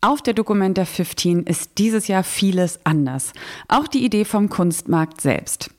[0.00, 3.32] Auf der Documenta 15 ist dieses Jahr vieles anders.
[3.66, 5.70] Auch die Idee vom Kunstmarkt selbst.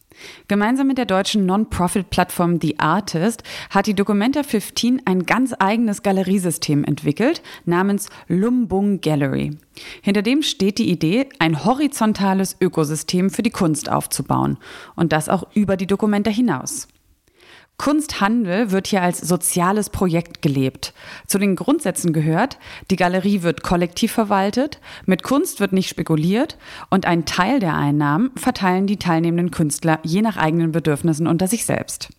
[0.50, 6.84] Gemeinsam mit der deutschen Non-Profit-Plattform The Artist hat die Documenta 15 ein ganz eigenes Galeriesystem
[6.84, 9.52] entwickelt, namens Lumbung Gallery.
[10.02, 14.58] Hinter dem steht die Idee, ein horizontales Ökosystem für die Kunst aufzubauen.
[14.98, 16.90] Und das auch über die Documenta hinaus.
[17.80, 20.94] Kunsthandel wird hier als soziales Projekt gelebt.
[21.28, 22.60] Zu den Grundsätzen gehört,
[22.92, 26.58] die Galerie wird kollektiv verwaltet, mit Kunst wird nicht spekuliert
[26.90, 31.66] und ein Teil der Einnahmen verteilen die teilnehmenden Künstler je nach eigenen Bedürfnissen unter sich
[31.66, 32.10] selbst.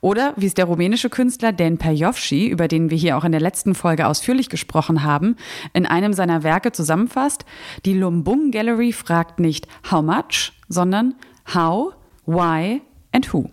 [0.00, 3.40] Oder wie es der rumänische Künstler Dan Perjovci, über den wir hier auch in der
[3.40, 5.34] letzten Folge ausführlich gesprochen haben,
[5.72, 7.44] in einem seiner Werke zusammenfasst,
[7.84, 11.16] die Lumbung Gallery fragt nicht how much, sondern
[11.52, 11.92] how,
[12.24, 13.50] why and who.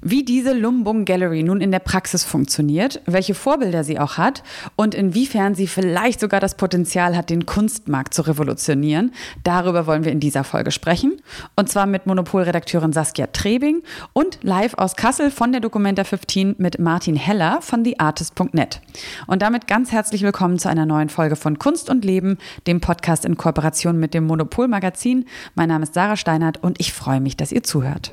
[0.00, 4.44] Wie diese Lumbung Gallery nun in der Praxis funktioniert, welche Vorbilder sie auch hat
[4.76, 9.12] und inwiefern sie vielleicht sogar das Potenzial hat, den Kunstmarkt zu revolutionieren,
[9.42, 11.20] darüber wollen wir in dieser Folge sprechen.
[11.56, 13.82] Und zwar mit Monopolredakteurin Saskia Trebing
[14.12, 18.80] und live aus Kassel von der Documenta 15 mit Martin Heller von theartist.net.
[19.26, 23.24] Und damit ganz herzlich willkommen zu einer neuen Folge von Kunst und Leben, dem Podcast
[23.24, 25.24] in Kooperation mit dem Monopol Magazin.
[25.56, 28.12] Mein Name ist Sarah Steinert und ich freue mich, dass ihr zuhört.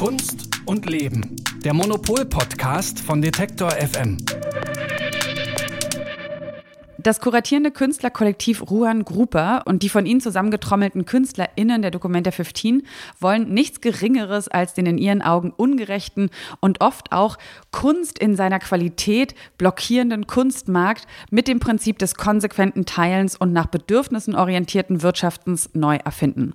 [0.00, 1.36] Kunst und Leben.
[1.62, 4.16] Der Monopol-Podcast von Detektor FM.
[6.96, 12.86] Das kuratierende Künstlerkollektiv Ruan Gruber und die von ihnen zusammengetrommelten KünstlerInnen der Documenta 15
[13.20, 17.36] wollen nichts Geringeres als den in ihren Augen ungerechten und oft auch
[17.70, 24.34] Kunst in seiner Qualität blockierenden Kunstmarkt mit dem Prinzip des konsequenten Teilens und nach Bedürfnissen
[24.34, 26.54] orientierten Wirtschaftens neu erfinden.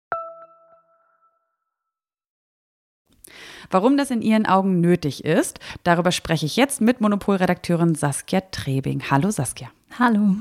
[3.69, 9.03] Warum das in Ihren Augen nötig ist, darüber spreche ich jetzt mit Monopolredakteurin Saskia Trebing.
[9.09, 9.69] Hallo Saskia.
[9.99, 10.35] Hallo.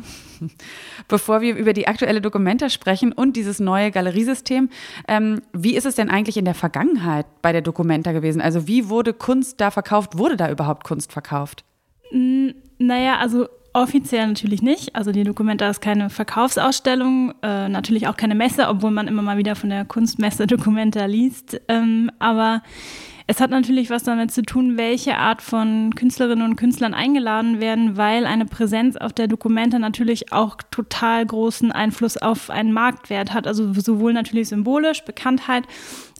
[1.09, 4.71] Bevor wir über die aktuelle Dokumenta sprechen und dieses neue Galeriesystem,
[5.09, 8.41] ähm, wie ist es denn eigentlich in der Vergangenheit bei der Dokumenta gewesen?
[8.41, 10.17] Also wie wurde Kunst da verkauft?
[10.17, 11.65] Wurde da überhaupt Kunst verkauft?
[12.13, 14.97] Naja, also Offiziell natürlich nicht.
[14.97, 19.39] Also die Dokumenta ist keine Verkaufsausstellung, äh, natürlich auch keine Messe, obwohl man immer mal
[19.39, 21.61] wieder von der Kunstmesse Dokumenta liest.
[21.69, 22.63] Ähm, aber
[23.29, 27.97] es hat natürlich was damit zu tun, welche Art von Künstlerinnen und Künstlern eingeladen werden,
[27.97, 33.47] weil eine Präsenz auf der Dokumenta natürlich auch total großen Einfluss auf einen Marktwert hat.
[33.47, 35.63] Also sowohl natürlich symbolisch, Bekanntheit,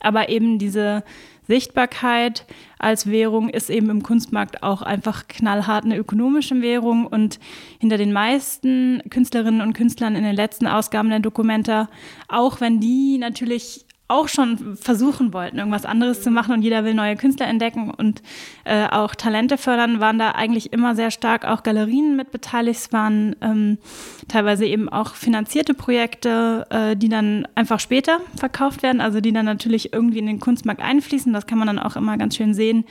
[0.01, 1.03] aber eben diese
[1.51, 2.47] Sichtbarkeit
[2.79, 7.09] als Währung ist eben im Kunstmarkt auch einfach knallhart eine ökonomische Währung.
[7.09, 7.41] Und
[7.81, 11.89] hinter den meisten Künstlerinnen und Künstlern in den letzten Ausgaben der Dokumenta,
[12.29, 16.95] auch wenn die natürlich auch schon versuchen wollten, irgendwas anderes zu machen und jeder will
[16.95, 18.23] neue Künstler entdecken und
[18.65, 22.81] äh, auch Talente fördern, waren da eigentlich immer sehr stark auch Galerien mit beteiligt.
[22.81, 23.79] Es waren ähm,
[24.29, 29.47] teilweise eben auch finanzierte Projekte, äh, die dann einfach später verkauft werden, also die dann
[29.47, 31.33] natürlich irgendwie in den Kunstmarkt einfließen.
[31.33, 32.85] Das kann man dann auch immer ganz schön sehen,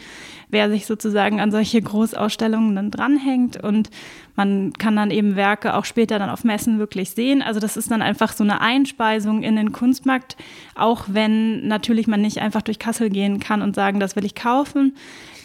[0.49, 3.63] wer sich sozusagen an solche Großausstellungen dann dranhängt.
[3.63, 3.89] Und
[4.35, 7.41] man kann dann eben Werke auch später dann auf Messen wirklich sehen.
[7.41, 10.37] Also das ist dann einfach so eine Einspeisung in den Kunstmarkt,
[10.75, 14.35] auch wenn natürlich man nicht einfach durch Kassel gehen kann und sagen, das will ich
[14.35, 14.95] kaufen,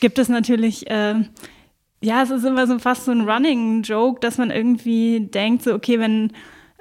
[0.01, 1.23] gibt es natürlich äh,
[2.05, 5.73] ja, es ist immer so fast so ein Running Joke, dass man irgendwie denkt, so,
[5.73, 6.33] okay, wenn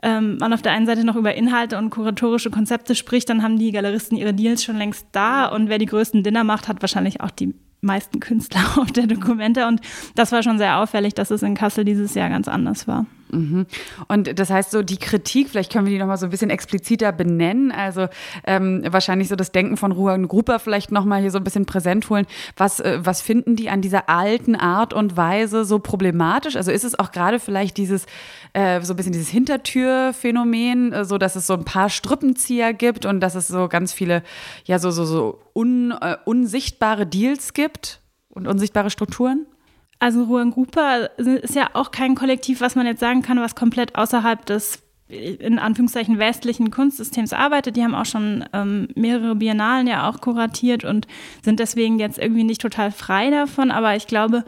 [0.04, 3.58] ähm, man auf der einen Seite noch über Inhalte und kuratorische Konzepte spricht, dann haben
[3.58, 5.46] die Galeristen ihre Deals schon längst da.
[5.46, 9.68] Und wer die größten Dinner macht, hat wahrscheinlich auch die meisten Künstler auf der Dokumente
[9.68, 9.81] und
[10.15, 13.06] das war schon sehr auffällig, dass es in Kassel dieses Jahr ganz anders war.
[13.33, 13.65] Mhm.
[14.07, 17.12] Und das heißt so, die Kritik, vielleicht können wir die nochmal so ein bisschen expliziter
[17.12, 18.07] benennen, also
[18.45, 22.09] ähm, wahrscheinlich so das Denken von Ruan Gruber vielleicht nochmal hier so ein bisschen präsent
[22.09, 22.25] holen.
[22.57, 26.56] Was, äh, was finden die an dieser alten Art und Weise so problematisch?
[26.56, 28.06] Also ist es auch gerade vielleicht dieses,
[28.53, 33.06] äh, so ein bisschen dieses Hintertürphänomen, äh, so dass es so ein paar Strippenzieher gibt
[33.06, 34.24] und dass es so ganz viele,
[34.65, 39.45] ja, so, so, so un, äh, unsichtbare Deals gibt und unsichtbare Strukturen?
[40.03, 43.95] Also Ruan Grupa ist ja auch kein Kollektiv, was man jetzt sagen kann, was komplett
[43.95, 47.77] außerhalb des in Anführungszeichen westlichen Kunstsystems arbeitet.
[47.77, 51.07] Die haben auch schon ähm, mehrere Biennalen ja auch kuratiert und
[51.41, 53.71] sind deswegen jetzt irgendwie nicht total frei davon.
[53.71, 54.44] Aber ich glaube,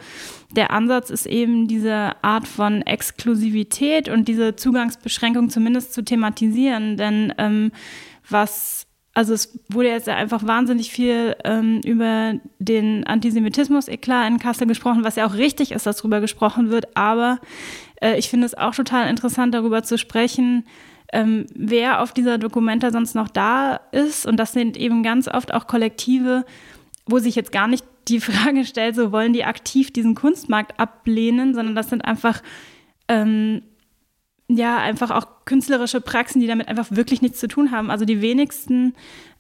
[0.52, 6.98] der Ansatz ist eben diese Art von Exklusivität und diese Zugangsbeschränkung zumindest zu thematisieren.
[6.98, 7.72] Denn ähm,
[8.30, 15.06] was also es wurde jetzt einfach wahnsinnig viel ähm, über den Antisemitismus-Eklat in Kassel gesprochen,
[15.06, 16.98] was ja auch richtig ist, dass darüber gesprochen wird.
[16.98, 17.40] Aber
[18.02, 20.66] äh, ich finde es auch total interessant, darüber zu sprechen,
[21.14, 24.26] ähm, wer auf dieser Dokumenta sonst noch da ist.
[24.26, 26.46] Und das sind eben ganz oft auch Kollektive,
[27.06, 31.54] wo sich jetzt gar nicht die Frage stellt, so wollen die aktiv diesen Kunstmarkt ablehnen,
[31.54, 32.44] sondern das sind einfach
[33.08, 33.62] ähm,
[34.48, 37.92] ja, einfach auch künstlerische Praxen, die damit einfach wirklich nichts zu tun haben.
[37.92, 38.94] Also die wenigsten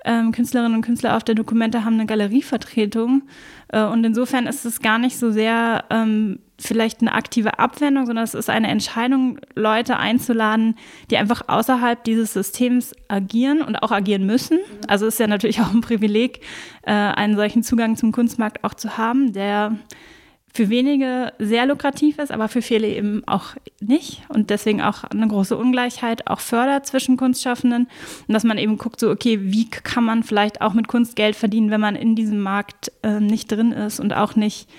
[0.06, 3.24] ähm, Künstlerinnen und Künstler auf der Dokumente haben eine Galerievertretung.
[3.70, 8.24] Äh, und insofern ist es gar nicht so sehr ähm, vielleicht eine aktive Abwendung, sondern
[8.24, 10.76] es ist eine Entscheidung, Leute einzuladen,
[11.10, 14.60] die einfach außerhalb dieses Systems agieren und auch agieren müssen.
[14.88, 16.42] Also ist ja natürlich auch ein Privileg,
[16.84, 19.78] äh, einen solchen Zugang zum Kunstmarkt auch zu haben, der
[20.56, 25.28] für wenige sehr lukrativ ist, aber für viele eben auch nicht und deswegen auch eine
[25.28, 27.88] große Ungleichheit auch fördert zwischen Kunstschaffenden
[28.28, 31.36] und dass man eben guckt, so okay, wie kann man vielleicht auch mit Kunst Geld
[31.36, 34.70] verdienen, wenn man in diesem Markt äh, nicht drin ist und auch nicht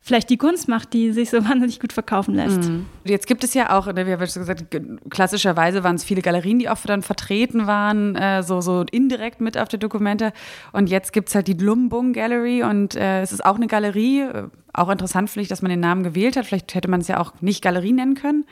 [0.00, 2.68] vielleicht die Kunst macht, die sich so wahnsinnig gut verkaufen lässt.
[2.68, 2.86] Mhm.
[3.04, 4.64] Jetzt gibt es ja auch, ne, wie habe ich schon gesagt,
[5.10, 9.56] klassischerweise waren es viele Galerien, die auch dann vertreten waren, äh, so, so indirekt mit
[9.56, 10.32] auf der Dokumente.
[10.72, 14.20] Und jetzt gibt es halt die Lumbung Gallery und äh, es ist auch eine Galerie,
[14.20, 16.46] äh, auch interessant vielleicht, dass man den Namen gewählt hat.
[16.46, 18.44] Vielleicht hätte man es ja auch nicht Galerie nennen können.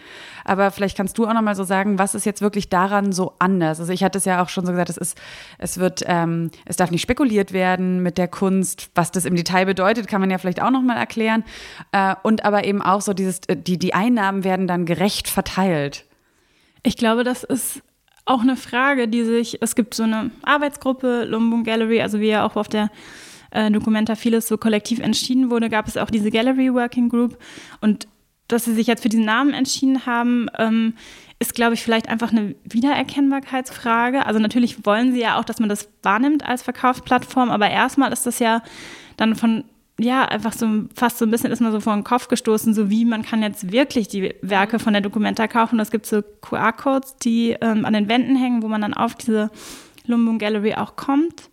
[0.45, 3.35] Aber vielleicht kannst du auch noch mal so sagen, was ist jetzt wirklich daran so
[3.39, 3.81] anders?
[3.81, 5.21] Also ich hatte es ja auch schon so gesagt, es ist,
[5.59, 8.91] es wird, ähm, es darf nicht spekuliert werden mit der Kunst.
[8.95, 11.45] Was das im Detail bedeutet, kann man ja vielleicht auch noch mal erklären.
[11.93, 16.07] Äh, und aber eben auch so dieses, äh, die, die Einnahmen werden dann gerecht verteilt.
[16.83, 17.83] Ich glaube, das ist
[18.25, 22.45] auch eine Frage, die sich, es gibt so eine Arbeitsgruppe, Lumbung Gallery, also wie ja
[22.47, 22.91] auch auf der
[23.53, 27.39] äh, Dokumenta vieles so kollektiv entschieden wurde, gab es auch diese Gallery Working Group.
[27.81, 28.09] Und
[28.49, 30.95] dass sie sich jetzt für diesen Namen entschieden haben, ähm,
[31.39, 34.27] ist, glaube ich, vielleicht einfach eine Wiedererkennbarkeitsfrage.
[34.27, 38.27] Also natürlich wollen sie ja auch, dass man das wahrnimmt als Verkaufsplattform, aber erstmal ist
[38.27, 38.63] das ja
[39.17, 39.65] dann von
[40.01, 42.91] ja, einfach so fast so ein bisschen ist man so vor den Kopf gestoßen, so
[42.91, 45.79] wie man kann jetzt wirklich die Werke von der Dokumenta kaufen.
[45.81, 49.51] Es gibt so QR-Codes, die ähm, an den Wänden hängen, wo man dann auf diese
[50.07, 51.51] Lumbung Gallery auch kommt.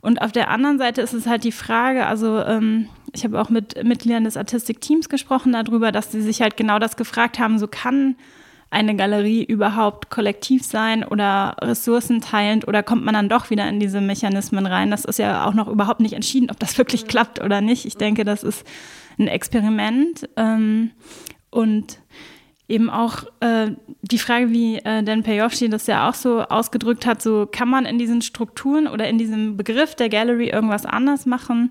[0.00, 3.50] Und auf der anderen Seite ist es halt die Frage, also ähm, ich habe auch
[3.50, 7.66] mit Mitgliedern des Artistik-Teams gesprochen darüber, dass sie sich halt genau das gefragt haben, so
[7.66, 8.16] kann
[8.70, 14.00] eine Galerie überhaupt kollektiv sein oder ressourcenteilend oder kommt man dann doch wieder in diese
[14.00, 14.90] Mechanismen rein?
[14.90, 17.08] Das ist ja auch noch überhaupt nicht entschieden, ob das wirklich mhm.
[17.08, 17.86] klappt oder nicht.
[17.86, 18.66] Ich denke, das ist
[19.18, 20.28] ein Experiment.
[20.36, 20.90] Ähm,
[21.50, 21.98] und
[22.68, 23.70] eben auch äh,
[24.02, 27.86] die Frage, wie äh, Dan Peyovschi das ja auch so ausgedrückt hat, so kann man
[27.86, 31.70] in diesen Strukturen oder in diesem Begriff der Gallery irgendwas anders machen?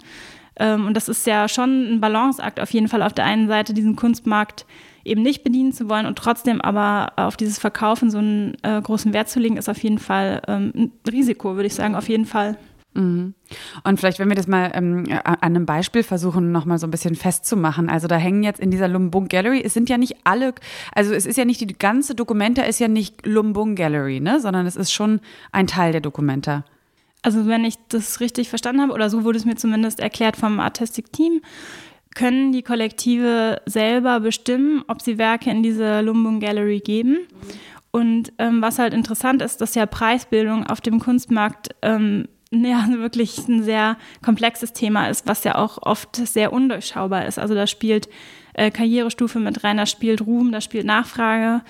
[0.60, 3.74] Ähm, und das ist ja schon ein Balanceakt auf jeden Fall auf der einen Seite,
[3.74, 4.66] diesen Kunstmarkt
[5.06, 9.13] eben nicht bedienen zu wollen und trotzdem aber auf dieses Verkaufen so einen äh, großen
[9.13, 12.25] Wert zu legen, ist auf jeden Fall ähm, ein Risiko, würde ich sagen, auf jeden
[12.25, 12.58] Fall.
[12.94, 13.36] Mhm.
[13.84, 17.15] Und vielleicht, wenn wir das mal ähm, an einem Beispiel versuchen, nochmal so ein bisschen
[17.15, 17.89] festzumachen.
[17.89, 20.53] Also da hängen jetzt in dieser Lumbung Gallery, es sind ja nicht alle,
[20.94, 24.39] also es ist ja nicht die ganze Dokumenta ist ja nicht Lumbung Gallery, ne?
[24.39, 26.65] sondern es ist schon ein Teil der Dokumenta.
[27.22, 30.60] Also wenn ich das richtig verstanden habe, oder so wurde es mir zumindest erklärt vom
[30.60, 31.41] Artistic-Team,
[32.15, 37.20] können die Kollektive selber bestimmen, ob sie Werke in diese Lumbung Gallery geben.
[37.91, 43.48] Und ähm, was halt interessant ist, dass ja Preisbildung auf dem Kunstmarkt ähm, ja, wirklich
[43.48, 47.39] ein sehr komplexes Thema ist, was ja auch oft sehr undurchschaubar ist.
[47.39, 48.10] Also da spielt
[48.54, 51.62] äh, Karrierestufe mit rein, da spielt Ruhm, da spielt Nachfrage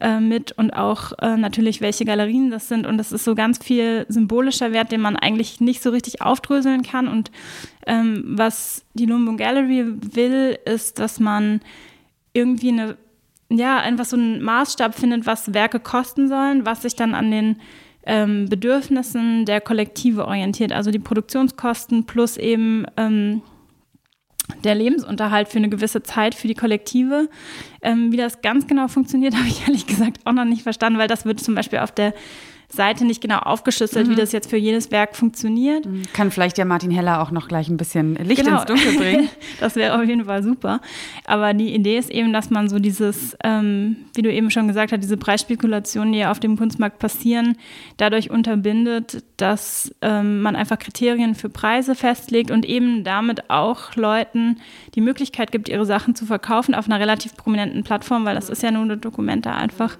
[0.00, 2.86] äh, mit und auch äh, natürlich, welche Galerien das sind.
[2.86, 6.82] Und das ist so ganz viel symbolischer Wert, den man eigentlich nicht so richtig aufdröseln
[6.82, 7.08] kann.
[7.08, 7.30] Und
[7.86, 11.60] ähm, was die Lumbung Gallery will, ist, dass man
[12.34, 12.96] irgendwie eine,
[13.48, 17.56] ja, einfach so einen Maßstab findet, was Werke kosten sollen, was sich dann an den
[18.06, 23.42] ähm, Bedürfnissen der Kollektive orientiert, also die Produktionskosten plus eben ähm,
[24.64, 27.28] der Lebensunterhalt für eine gewisse Zeit für die Kollektive.
[27.82, 31.08] Ähm, wie das ganz genau funktioniert, habe ich ehrlich gesagt auch noch nicht verstanden, weil
[31.08, 32.14] das wird zum Beispiel auf der
[32.68, 34.12] Seite nicht genau aufgeschlüsselt, mhm.
[34.12, 35.86] wie das jetzt für jedes Werk funktioniert.
[35.86, 36.02] Mhm.
[36.12, 38.58] Kann vielleicht ja Martin Heller auch noch gleich ein bisschen Licht genau.
[38.58, 39.28] ins Dunkel bringen.
[39.60, 40.80] das wäre auf jeden Fall super.
[41.26, 44.92] Aber die Idee ist eben, dass man so dieses, ähm, wie du eben schon gesagt
[44.92, 47.56] hast, diese Preisspekulationen, die ja auf dem Kunstmarkt passieren,
[47.98, 54.58] dadurch unterbindet, dass ähm, man einfach Kriterien für Preise festlegt und eben damit auch Leuten
[54.94, 58.62] die Möglichkeit gibt, ihre Sachen zu verkaufen auf einer relativ prominenten Plattform, weil das ist
[58.62, 59.96] ja nur eine Dokumente einfach.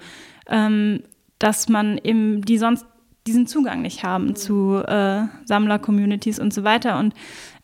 [0.49, 1.02] Ähm,
[1.38, 2.87] dass man eben die sonst
[3.26, 6.99] diesen Zugang nicht haben zu äh, Sammler-Communities und so weiter.
[6.99, 7.14] Und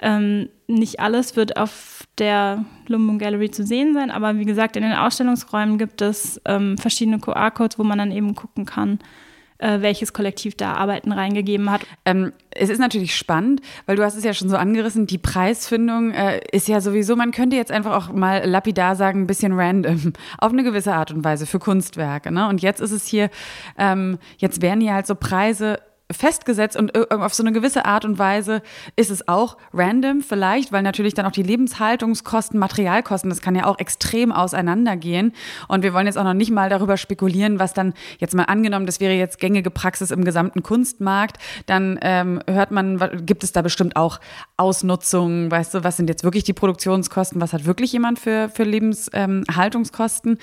[0.00, 4.82] ähm, nicht alles wird auf der Lumbung Gallery zu sehen sein, aber wie gesagt, in
[4.82, 8.98] den Ausstellungsräumen gibt es ähm, verschiedene QR-Codes, wo man dann eben gucken kann,
[9.62, 11.82] äh, welches Kollektiv da Arbeiten reingegeben hat.
[12.04, 16.10] Ähm, es ist natürlich spannend, weil du hast es ja schon so angerissen, die Preisfindung
[16.12, 20.12] äh, ist ja sowieso, man könnte jetzt einfach auch mal lapidar sagen, ein bisschen random,
[20.38, 22.32] auf eine gewisse Art und Weise für Kunstwerke.
[22.32, 22.48] Ne?
[22.48, 23.30] Und jetzt ist es hier,
[23.78, 25.78] ähm, jetzt werden hier halt so Preise
[26.12, 28.62] festgesetzt und auf so eine gewisse Art und Weise
[28.96, 33.66] ist es auch random vielleicht, weil natürlich dann auch die Lebenshaltungskosten, Materialkosten, das kann ja
[33.66, 35.32] auch extrem auseinandergehen.
[35.68, 38.86] Und wir wollen jetzt auch noch nicht mal darüber spekulieren, was dann jetzt mal angenommen,
[38.86, 43.62] das wäre jetzt gängige Praxis im gesamten Kunstmarkt, dann ähm, hört man, gibt es da
[43.62, 44.20] bestimmt auch
[44.56, 48.64] Ausnutzungen, weißt du, was sind jetzt wirklich die Produktionskosten, was hat wirklich jemand für, für
[48.64, 50.38] Lebenshaltungskosten?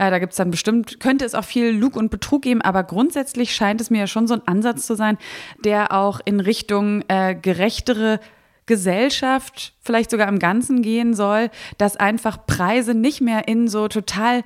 [0.00, 2.84] Äh, da gibt es dann bestimmt, könnte es auch viel Lug und Betrug geben, aber
[2.84, 5.18] grundsätzlich scheint es mir ja schon so ein Ansatz zu sein,
[5.62, 8.18] der auch in Richtung äh, gerechtere
[8.64, 14.42] Gesellschaft vielleicht sogar im Ganzen gehen soll, dass einfach Preise nicht mehr in so total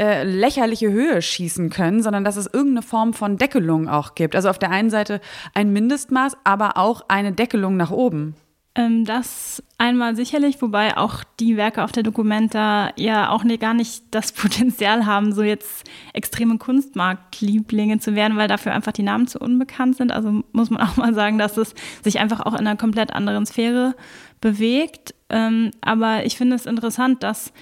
[0.00, 4.34] äh, lächerliche Höhe schießen können, sondern dass es irgendeine Form von Deckelung auch gibt.
[4.34, 5.20] Also auf der einen Seite
[5.52, 8.36] ein Mindestmaß, aber auch eine Deckelung nach oben.
[8.76, 13.74] Ähm, das einmal sicherlich, wobei auch die Werke auf der Documenta ja auch nicht, gar
[13.74, 19.28] nicht das Potenzial haben, so jetzt extreme Kunstmarktlieblinge zu werden, weil dafür einfach die Namen
[19.28, 20.10] zu unbekannt sind.
[20.10, 23.46] Also muss man auch mal sagen, dass es sich einfach auch in einer komplett anderen
[23.46, 23.94] Sphäre
[24.40, 25.14] bewegt.
[25.28, 27.52] Ähm, aber ich finde es interessant, dass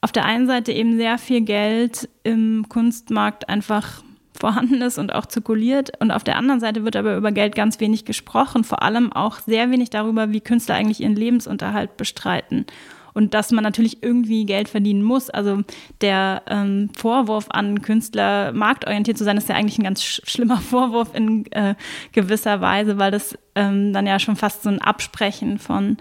[0.00, 4.02] auf der einen Seite eben sehr viel Geld im Kunstmarkt einfach
[4.40, 5.92] vorhanden ist und auch zirkuliert.
[6.00, 9.40] Und auf der anderen Seite wird aber über Geld ganz wenig gesprochen, vor allem auch
[9.40, 12.66] sehr wenig darüber, wie Künstler eigentlich ihren Lebensunterhalt bestreiten.
[13.12, 15.30] Und dass man natürlich irgendwie Geld verdienen muss.
[15.30, 15.62] Also
[16.00, 20.56] der ähm, Vorwurf an Künstler, marktorientiert zu sein, ist ja eigentlich ein ganz sch schlimmer
[20.60, 21.74] Vorwurf in äh,
[22.12, 25.96] gewisser Weise, weil das ähm, dann ja schon fast so ein Absprechen von,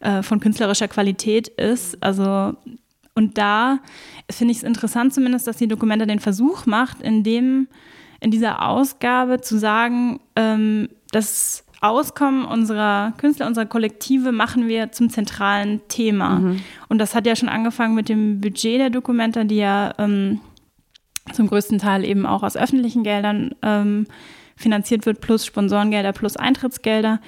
[0.00, 2.02] äh, von künstlerischer Qualität ist.
[2.02, 2.54] Also
[3.18, 3.80] und da
[4.30, 7.66] finde ich es interessant zumindest, dass die Dokumente den Versuch macht, in dem,
[8.20, 15.10] in dieser Ausgabe zu sagen, ähm, das Auskommen unserer Künstler, unserer Kollektive machen wir zum
[15.10, 16.38] zentralen Thema.
[16.38, 16.60] Mhm.
[16.88, 20.38] Und das hat ja schon angefangen mit dem Budget der Dokumenta, die ja ähm,
[21.32, 24.06] zum größten Teil eben auch aus öffentlichen Geldern ähm,
[24.54, 27.18] finanziert wird, plus Sponsorengelder, plus Eintrittsgelder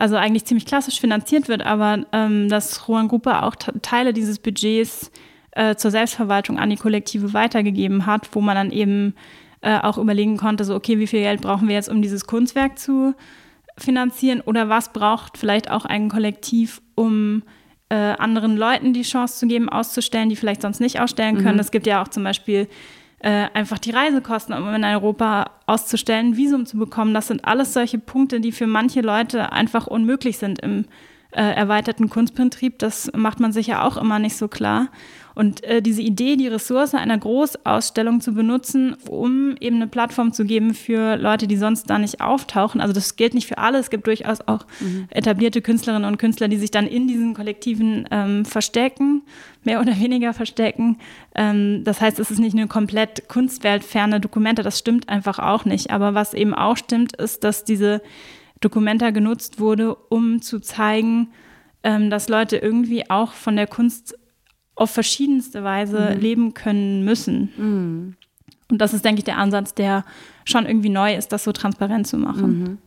[0.00, 5.10] also eigentlich ziemlich klassisch finanziert wird, aber ähm, dass Rohan Gruppe auch Teile dieses Budgets
[5.50, 9.14] äh, zur Selbstverwaltung an die Kollektive weitergegeben hat, wo man dann eben
[9.60, 12.78] äh, auch überlegen konnte, so okay, wie viel Geld brauchen wir jetzt, um dieses Kunstwerk
[12.78, 13.14] zu
[13.76, 17.42] finanzieren oder was braucht vielleicht auch ein Kollektiv, um
[17.90, 21.54] äh, anderen Leuten die Chance zu geben, auszustellen, die vielleicht sonst nicht ausstellen können.
[21.54, 21.60] Mhm.
[21.60, 22.68] Es gibt ja auch zum Beispiel
[23.20, 27.14] äh, einfach die Reisekosten, um in Europa auszustellen, Visum zu bekommen.
[27.14, 30.86] Das sind alles solche Punkte, die für manche Leute einfach unmöglich sind im
[31.32, 32.78] äh, erweiterten Kunstbetrieb.
[32.78, 34.88] Das macht man sich ja auch immer nicht so klar.
[35.40, 40.44] Und äh, diese Idee, die Ressource einer Großausstellung zu benutzen, um eben eine Plattform zu
[40.44, 42.82] geben für Leute, die sonst da nicht auftauchen.
[42.82, 43.78] Also das gilt nicht für alle.
[43.78, 45.06] Es gibt durchaus auch mhm.
[45.08, 49.22] etablierte Künstlerinnen und Künstler, die sich dann in diesen Kollektiven ähm, verstecken,
[49.64, 50.98] mehr oder weniger verstecken.
[51.34, 54.62] Ähm, das heißt, es ist nicht eine komplett kunstweltferne Dokumente.
[54.62, 55.90] Das stimmt einfach auch nicht.
[55.90, 58.02] Aber was eben auch stimmt, ist, dass diese
[58.60, 61.28] Dokumenta genutzt wurde, um zu zeigen,
[61.82, 64.18] ähm, dass Leute irgendwie auch von der Kunst
[64.80, 66.20] auf verschiedenste Weise mhm.
[66.20, 67.52] leben können müssen.
[67.56, 68.16] Mhm.
[68.70, 70.04] Und das ist, denke ich, der Ansatz, der
[70.44, 72.58] schon irgendwie neu ist, das so transparent zu machen.
[72.58, 72.78] Mhm.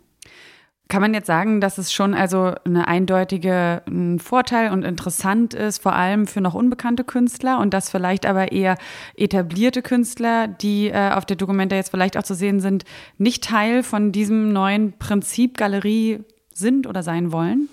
[0.87, 5.81] Kann man jetzt sagen, dass es schon also eine eindeutige ein Vorteil und interessant ist,
[5.81, 8.77] vor allem für noch unbekannte Künstler und dass vielleicht aber eher
[9.15, 12.85] etablierte Künstler, die äh, auf der Dokumente jetzt vielleicht auch zu sehen sind,
[13.17, 16.19] nicht Teil von diesem neuen Prinzip Galerie
[16.53, 17.69] sind oder sein wollen?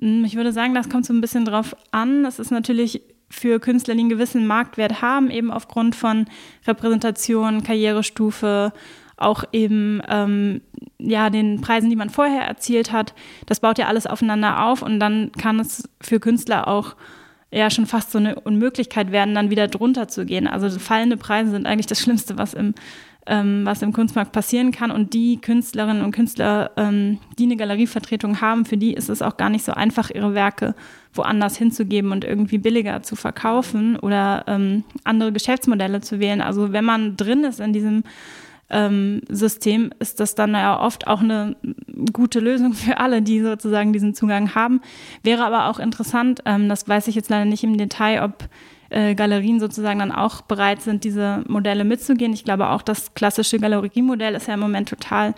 [0.00, 2.24] Hm, ich würde sagen, das kommt so ein bisschen drauf an.
[2.24, 6.26] Es ist natürlich für Künstler, die einen gewissen Marktwert haben, eben aufgrund von
[6.66, 8.72] Repräsentation, Karrierestufe,
[9.16, 10.60] auch eben ähm,
[10.98, 13.14] ja, den Preisen, die man vorher erzielt hat.
[13.46, 16.94] Das baut ja alles aufeinander auf und dann kann es für Künstler auch
[17.50, 20.46] ja schon fast so eine Unmöglichkeit werden, dann wieder drunter zu gehen.
[20.46, 22.74] Also fallende Preise sind eigentlich das Schlimmste, was im,
[23.28, 24.90] ähm, was im Kunstmarkt passieren kann.
[24.90, 29.36] Und die Künstlerinnen und Künstler, ähm, die eine Galerievertretung haben, für die ist es auch
[29.36, 30.74] gar nicht so einfach, ihre Werke
[31.12, 36.40] woanders hinzugeben und irgendwie billiger zu verkaufen oder ähm, andere Geschäftsmodelle zu wählen.
[36.40, 38.04] Also wenn man drin ist in diesem
[38.70, 41.56] ähm, System, ist das dann ja oft auch eine
[42.12, 44.80] gute Lösung für alle, die sozusagen diesen Zugang haben.
[45.22, 48.48] Wäre aber auch interessant, ähm, das weiß ich jetzt leider nicht im Detail, ob
[48.90, 52.32] äh, Galerien sozusagen dann auch bereit sind, diese Modelle mitzugehen.
[52.32, 55.34] Ich glaube auch, das klassische Galeriemodell ist ja im Moment total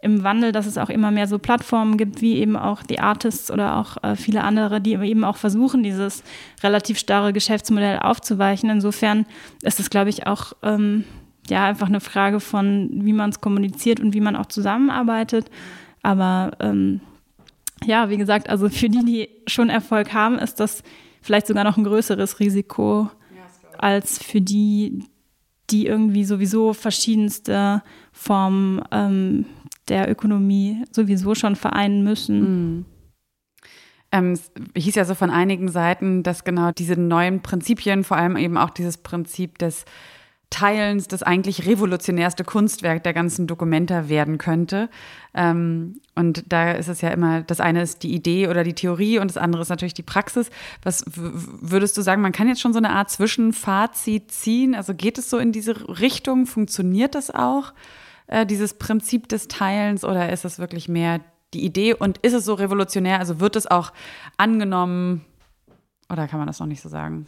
[0.00, 3.50] im Wandel, dass es auch immer mehr so Plattformen gibt, wie eben auch die Artists
[3.50, 6.22] oder auch äh, viele andere, die eben auch versuchen, dieses
[6.62, 8.70] relativ starre Geschäftsmodell aufzuweichen.
[8.70, 9.26] Insofern
[9.62, 11.04] ist es, glaube ich, auch ähm,
[11.48, 15.50] ja einfach eine Frage von, wie man es kommuniziert und wie man auch zusammenarbeitet.
[16.02, 17.00] Aber ähm,
[17.84, 20.82] ja, wie gesagt, also für die, die schon Erfolg haben, ist das
[21.28, 23.10] vielleicht sogar noch ein größeres Risiko
[23.76, 25.04] als für die,
[25.68, 27.82] die irgendwie sowieso verschiedenste
[28.12, 29.44] Formen ähm,
[29.88, 32.40] der Ökonomie sowieso schon vereinen müssen.
[32.40, 32.84] Mhm.
[34.10, 38.38] Ähm, es hieß ja so von einigen Seiten, dass genau diese neuen Prinzipien, vor allem
[38.38, 39.84] eben auch dieses Prinzip des
[40.50, 44.88] Teilens das eigentlich revolutionärste Kunstwerk der ganzen Dokumenta werden könnte.
[45.34, 49.18] Ähm, und da ist es ja immer, das eine ist die Idee oder die Theorie
[49.18, 50.50] und das andere ist natürlich die Praxis.
[50.82, 54.74] Was würdest du sagen, man kann jetzt schon so eine Art Zwischenfazit ziehen?
[54.74, 56.46] Also geht es so in diese Richtung?
[56.46, 57.74] Funktioniert das auch,
[58.26, 61.20] äh, dieses Prinzip des Teilens oder ist es wirklich mehr
[61.52, 63.18] die Idee und ist es so revolutionär?
[63.18, 63.92] Also wird es auch
[64.38, 65.24] angenommen
[66.10, 67.26] oder kann man das noch nicht so sagen?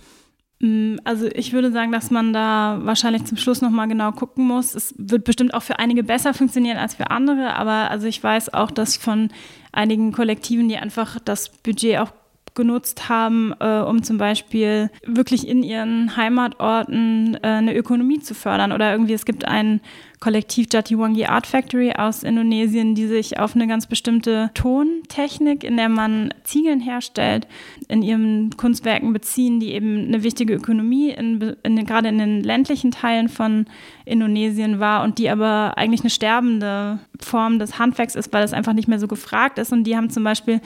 [0.61, 4.75] Mm, also ich würde sagen, dass man da wahrscheinlich zum Schluss nochmal genau gucken muss.
[4.75, 8.55] Es wird bestimmt auch für einige besser funktionieren als für andere, aber also ich weiß
[8.55, 9.31] auch, dass von
[9.73, 12.13] einigen Kollektiven, die einfach das Budget auch
[12.55, 18.73] genutzt haben, äh, um zum Beispiel wirklich in ihren Heimatorten äh, eine Ökonomie zu fördern.
[18.73, 19.81] Oder irgendwie, es gibt ein
[20.21, 25.89] Kollektiv Jatiwangi Art Factory aus Indonesien, die sich auf eine ganz bestimmte Tontechnik, in der
[25.89, 27.47] man Ziegeln herstellt,
[27.89, 32.91] in ihren Kunstwerken beziehen, die eben eine wichtige Ökonomie in, in, gerade in den ländlichen
[32.91, 33.65] Teilen von
[34.05, 38.75] Indonesien war und die aber eigentlich eine sterbende Form des Handwerks ist, weil es einfach
[38.75, 39.73] nicht mehr so gefragt ist.
[39.73, 40.61] Und die haben zum Beispiel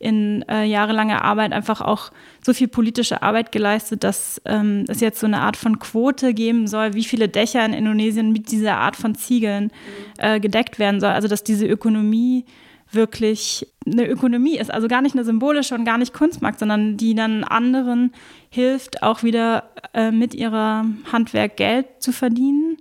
[0.00, 2.10] in äh, jahrelanger Arbeit einfach auch
[2.42, 6.66] so viel politische Arbeit geleistet, dass ähm, es jetzt so eine Art von Quote geben
[6.66, 9.70] soll, wie viele Dächer in Indonesien mit dieser Art von Ziegeln
[10.18, 11.10] äh, gedeckt werden soll.
[11.10, 12.46] Also dass diese Ökonomie
[12.92, 17.14] wirklich eine Ökonomie ist, also gar nicht eine symbolische und gar nicht Kunstmarkt, sondern die
[17.14, 18.12] dann anderen
[18.48, 22.78] hilft, auch wieder äh, mit ihrer Handwerk Geld zu verdienen.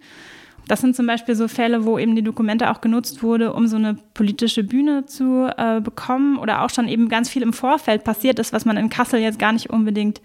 [0.69, 3.75] Das sind zum Beispiel so Fälle, wo eben die Dokumente auch genutzt wurde, um so
[3.75, 8.37] eine politische Bühne zu äh, bekommen oder auch schon eben ganz viel im Vorfeld passiert
[8.37, 10.21] ist, was man in Kassel jetzt gar nicht unbedingt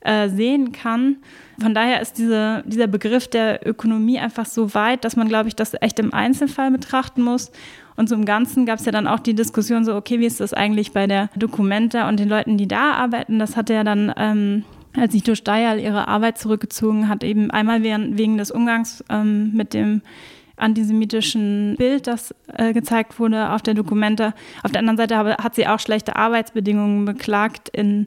[0.00, 1.16] äh, sehen kann.
[1.60, 5.56] Von daher ist diese, dieser Begriff der Ökonomie einfach so weit, dass man, glaube ich,
[5.56, 7.52] das echt im Einzelfall betrachten muss.
[7.94, 10.40] Und so im Ganzen gab es ja dann auch die Diskussion so, okay, wie ist
[10.40, 13.38] das eigentlich bei der Dokumenta und den Leuten, die da arbeiten?
[13.38, 14.64] Das hat ja dann ähm,
[14.96, 20.02] als Nito Steyer ihre Arbeit zurückgezogen hat, eben einmal wegen des Umgangs ähm, mit dem
[20.56, 24.34] antisemitischen Bild, das äh, gezeigt wurde auf der Dokumente.
[24.62, 28.06] Auf der anderen Seite habe, hat sie auch schlechte Arbeitsbedingungen beklagt in,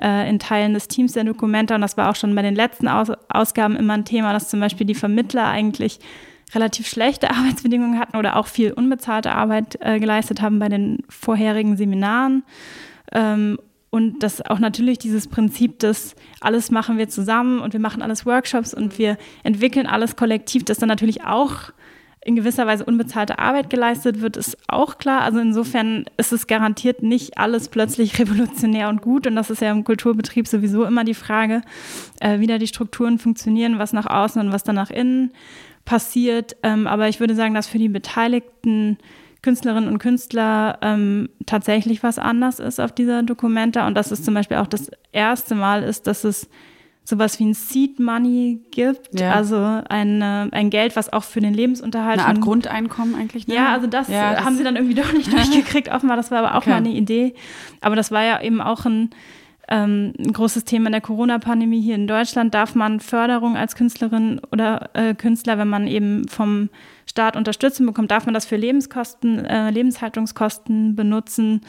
[0.00, 1.74] äh, in Teilen des Teams der Dokumente.
[1.74, 4.60] Und das war auch schon bei den letzten Aus Ausgaben immer ein Thema, dass zum
[4.60, 5.98] Beispiel die Vermittler eigentlich
[6.54, 11.76] relativ schlechte Arbeitsbedingungen hatten oder auch viel unbezahlte Arbeit äh, geleistet haben bei den vorherigen
[11.76, 12.44] Seminaren.
[13.12, 13.58] Ähm,
[13.96, 18.26] und dass auch natürlich dieses Prinzip des alles machen wir zusammen und wir machen alles
[18.26, 21.72] Workshops und wir entwickeln alles kollektiv, dass dann natürlich auch
[22.22, 25.22] in gewisser Weise unbezahlte Arbeit geleistet wird, ist auch klar.
[25.22, 29.26] Also insofern ist es garantiert nicht alles plötzlich revolutionär und gut.
[29.26, 31.62] Und das ist ja im Kulturbetrieb sowieso immer die Frage,
[32.20, 35.32] äh, wie da die Strukturen funktionieren, was nach außen und was dann nach innen
[35.86, 36.54] passiert.
[36.62, 38.98] Ähm, aber ich würde sagen, dass für die Beteiligten
[39.46, 44.34] Künstlerinnen und Künstler ähm, tatsächlich was anders ist auf dieser Dokumenta und dass es zum
[44.34, 46.48] Beispiel auch das erste Mal ist, dass es
[47.04, 49.30] sowas wie ein Seed Money gibt, ja.
[49.30, 49.56] also
[49.88, 52.18] ein, ein Geld, was auch für den Lebensunterhalt.
[52.18, 53.46] Eine Art Grundeinkommen eigentlich.
[53.46, 53.54] Ne?
[53.54, 56.16] Ja, also das, ja, das haben sie dann irgendwie doch nicht durchgekriegt, offenbar.
[56.16, 56.70] Das war aber auch okay.
[56.70, 57.34] mal eine Idee.
[57.80, 59.10] Aber das war ja eben auch ein,
[59.68, 62.52] ähm, ein großes Thema in der Corona-Pandemie hier in Deutschland.
[62.52, 66.70] Darf man Förderung als Künstlerin oder äh, Künstler, wenn man eben vom
[67.06, 71.62] Staat Unterstützung bekommt, darf man das für Lebenskosten, äh, Lebenshaltungskosten benutzen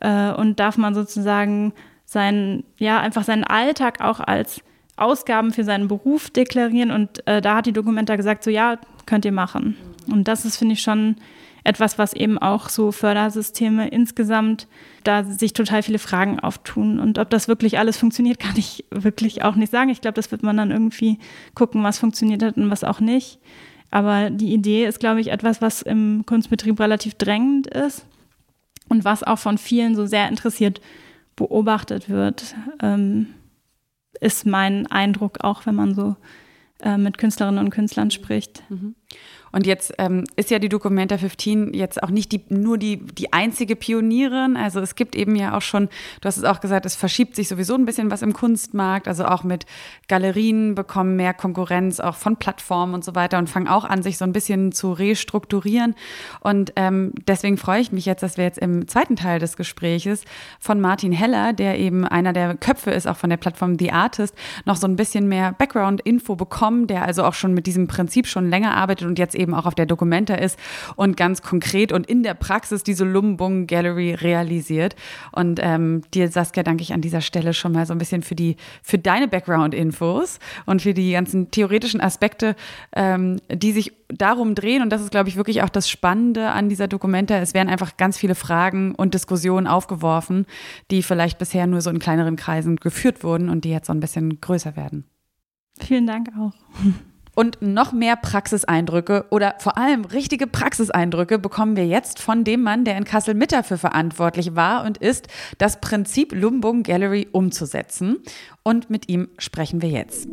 [0.00, 1.72] äh, und darf man sozusagen
[2.04, 4.60] seinen, ja, einfach seinen Alltag auch als
[4.96, 9.24] Ausgaben für seinen Beruf deklarieren und äh, da hat die Dokumenta gesagt, so ja, könnt
[9.24, 9.76] ihr machen.
[10.10, 11.16] Und das ist, finde ich, schon
[11.64, 14.66] etwas, was eben auch so Fördersysteme insgesamt,
[15.04, 16.98] da sich total viele Fragen auftun.
[16.98, 19.90] Und ob das wirklich alles funktioniert, kann ich wirklich auch nicht sagen.
[19.90, 21.18] Ich glaube, das wird man dann irgendwie
[21.54, 23.38] gucken, was funktioniert hat und was auch nicht.
[23.92, 28.06] Aber die Idee ist, glaube ich, etwas, was im Kunstbetrieb relativ drängend ist
[28.88, 30.80] und was auch von vielen so sehr interessiert
[31.36, 33.26] beobachtet wird, ähm,
[34.18, 36.16] ist mein Eindruck, auch wenn man so
[36.80, 38.64] äh, mit Künstlerinnen und Künstlern spricht.
[38.70, 38.94] Mhm.
[39.52, 43.32] Und jetzt ähm, ist ja die Documenta 15 jetzt auch nicht die, nur die, die
[43.32, 44.56] einzige Pionierin.
[44.56, 45.88] Also es gibt eben ja auch schon,
[46.20, 49.08] du hast es auch gesagt, es verschiebt sich sowieso ein bisschen was im Kunstmarkt.
[49.08, 49.66] Also auch mit
[50.08, 54.16] Galerien bekommen mehr Konkurrenz, auch von Plattformen und so weiter und fangen auch an, sich
[54.16, 55.94] so ein bisschen zu restrukturieren.
[56.40, 60.24] Und ähm, deswegen freue ich mich jetzt, dass wir jetzt im zweiten Teil des Gespräches
[60.60, 64.34] von Martin Heller, der eben einer der Köpfe ist, auch von der Plattform The Artist,
[64.64, 68.48] noch so ein bisschen mehr Background-Info bekommen, der also auch schon mit diesem Prinzip schon
[68.48, 70.58] länger arbeitet und jetzt eben eben auch auf der Documenta ist
[70.96, 74.96] und ganz konkret und in der Praxis diese Lumbung Gallery realisiert.
[75.32, 78.34] Und ähm, dir, Saskia, danke ich an dieser Stelle schon mal so ein bisschen für
[78.34, 82.56] die, für deine Background-Infos und für die ganzen theoretischen Aspekte,
[82.94, 84.82] ähm, die sich darum drehen.
[84.82, 87.36] Und das ist, glaube ich, wirklich auch das Spannende an dieser Documenta.
[87.38, 90.46] Es werden einfach ganz viele Fragen und Diskussionen aufgeworfen,
[90.90, 94.00] die vielleicht bisher nur so in kleineren Kreisen geführt wurden und die jetzt so ein
[94.00, 95.04] bisschen größer werden.
[95.80, 96.52] Vielen Dank auch.
[97.34, 102.84] Und noch mehr Praxiseindrücke oder vor allem richtige Praxiseindrücke bekommen wir jetzt von dem Mann,
[102.84, 108.18] der in Kassel mit dafür verantwortlich war und ist, das Prinzip Lumbung Gallery umzusetzen.
[108.62, 110.28] Und mit ihm sprechen wir jetzt.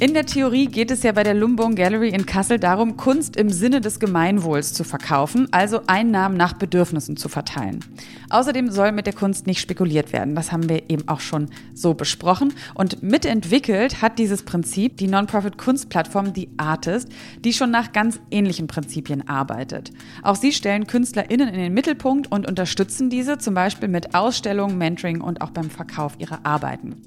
[0.00, 3.50] In der Theorie geht es ja bei der Lumbung Gallery in Kassel darum, Kunst im
[3.50, 7.84] Sinne des Gemeinwohls zu verkaufen, also Einnahmen nach Bedürfnissen zu verteilen.
[8.30, 10.36] Außerdem soll mit der Kunst nicht spekuliert werden.
[10.36, 12.54] Das haben wir eben auch schon so besprochen.
[12.74, 17.08] Und mitentwickelt hat dieses Prinzip die Non-Profit-Kunstplattform The Artist,
[17.44, 19.90] die schon nach ganz ähnlichen Prinzipien arbeitet.
[20.22, 25.22] Auch sie stellen KünstlerInnen in den Mittelpunkt und unterstützen diese zum Beispiel mit Ausstellungen, Mentoring
[25.22, 27.02] und auch beim Verkauf ihrer Arbeiten.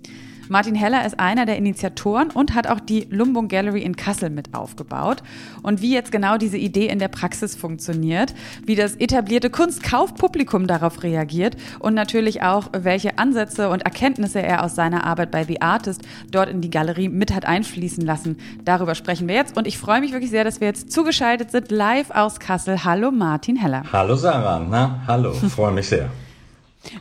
[0.51, 4.53] Martin Heller ist einer der Initiatoren und hat auch die Lumbung Gallery in Kassel mit
[4.53, 5.23] aufgebaut.
[5.63, 8.33] Und wie jetzt genau diese Idee in der Praxis funktioniert,
[8.65, 14.75] wie das etablierte Kunstkaufpublikum darauf reagiert und natürlich auch, welche Ansätze und Erkenntnisse er aus
[14.75, 18.35] seiner Arbeit bei The Artist dort in die Galerie mit hat einfließen lassen.
[18.65, 21.71] Darüber sprechen wir jetzt und ich freue mich wirklich sehr, dass wir jetzt zugeschaltet sind,
[21.71, 22.83] live aus Kassel.
[22.83, 23.83] Hallo Martin Heller.
[23.93, 26.09] Hallo Sarah, na, hallo, freue mich sehr.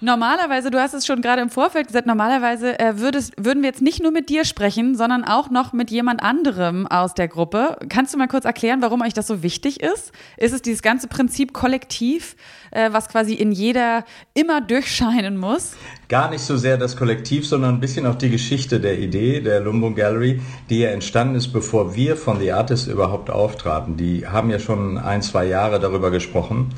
[0.01, 3.81] Normalerweise, du hast es schon gerade im Vorfeld gesagt, normalerweise äh, würdest, würden wir jetzt
[3.81, 7.77] nicht nur mit dir sprechen, sondern auch noch mit jemand anderem aus der Gruppe.
[7.89, 10.13] Kannst du mal kurz erklären, warum euch das so wichtig ist?
[10.37, 12.37] Ist es dieses ganze Prinzip kollektiv,
[12.71, 15.73] äh, was quasi in jeder immer durchscheinen muss?
[16.09, 19.61] Gar nicht so sehr das Kollektiv, sondern ein bisschen auch die Geschichte der Idee der
[19.61, 23.97] Lumbo Gallery, die ja entstanden ist, bevor wir von The Artist überhaupt auftraten.
[23.97, 26.75] Die haben ja schon ein, zwei Jahre darüber gesprochen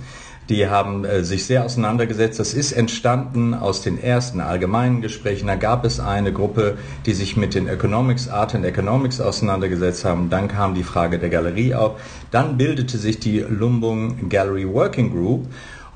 [0.52, 2.38] die haben äh, sich sehr auseinandergesetzt.
[2.38, 5.46] Das ist entstanden aus den ersten allgemeinen Gesprächen.
[5.46, 10.28] Da gab es eine Gruppe, die sich mit den Economics, Art and Economics auseinandergesetzt haben.
[10.28, 12.00] Dann kam die Frage der Galerie auf.
[12.30, 15.46] Dann bildete sich die Lumbung Gallery Working Group.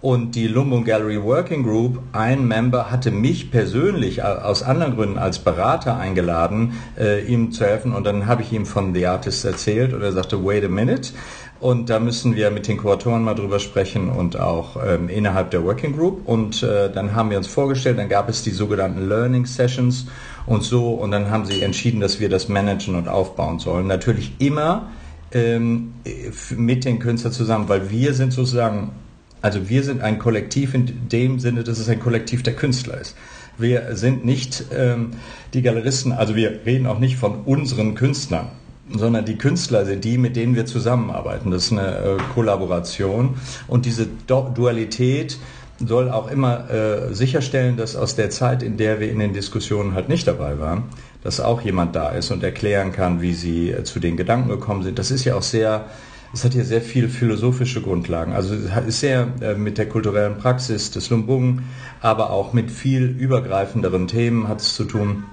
[0.01, 5.39] Und die Lumbung Gallery Working Group, ein Member hatte mich persönlich aus anderen Gründen als
[5.39, 7.93] Berater eingeladen, äh, ihm zu helfen.
[7.93, 11.13] Und dann habe ich ihm von The Artist erzählt und er sagte, wait a minute.
[11.59, 15.65] Und da müssen wir mit den Kuratoren mal drüber sprechen und auch ähm, innerhalb der
[15.65, 16.29] Working Group.
[16.29, 20.07] Und äh, dann haben wir uns vorgestellt, dann gab es die sogenannten Learning Sessions
[20.47, 20.91] und so.
[20.91, 23.87] Und dann haben sie entschieden, dass wir das managen und aufbauen sollen.
[23.87, 24.91] Natürlich immer
[25.33, 25.95] ähm,
[26.55, 28.91] mit den Künstlern zusammen, weil wir sind sozusagen,
[29.41, 33.17] also wir sind ein Kollektiv in dem Sinne, dass es ein Kollektiv der Künstler ist.
[33.57, 35.13] Wir sind nicht ähm,
[35.55, 38.49] die Galeristen, also wir reden auch nicht von unseren Künstlern
[38.91, 41.51] sondern die Künstler sind die, mit denen wir zusammenarbeiten.
[41.51, 45.39] Das ist eine äh, Kollaboration und diese Dualität
[45.79, 49.95] soll auch immer äh, sicherstellen, dass aus der Zeit, in der wir in den Diskussionen
[49.95, 50.85] halt nicht dabei waren,
[51.23, 54.83] dass auch jemand da ist und erklären kann, wie sie äh, zu den Gedanken gekommen
[54.83, 54.99] sind.
[54.99, 55.87] Das ist ja auch sehr,
[56.33, 58.33] es hat hier sehr viel philosophische Grundlagen.
[58.33, 61.61] Also es ist sehr äh, mit der kulturellen Praxis des Lumbung,
[62.01, 65.25] aber auch mit viel übergreifenderen Themen hat es zu tun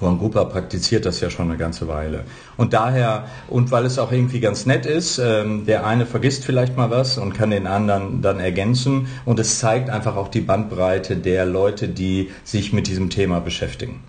[0.00, 2.24] Juan Grupa praktiziert das ja schon eine ganze Weile.
[2.56, 6.76] Und daher, und weil es auch irgendwie ganz nett ist, ähm, der eine vergisst vielleicht
[6.76, 9.08] mal was und kann den anderen dann ergänzen.
[9.24, 14.02] Und es zeigt einfach auch die Bandbreite der Leute, die sich mit diesem Thema beschäftigen.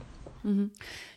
[0.43, 0.71] Mhm.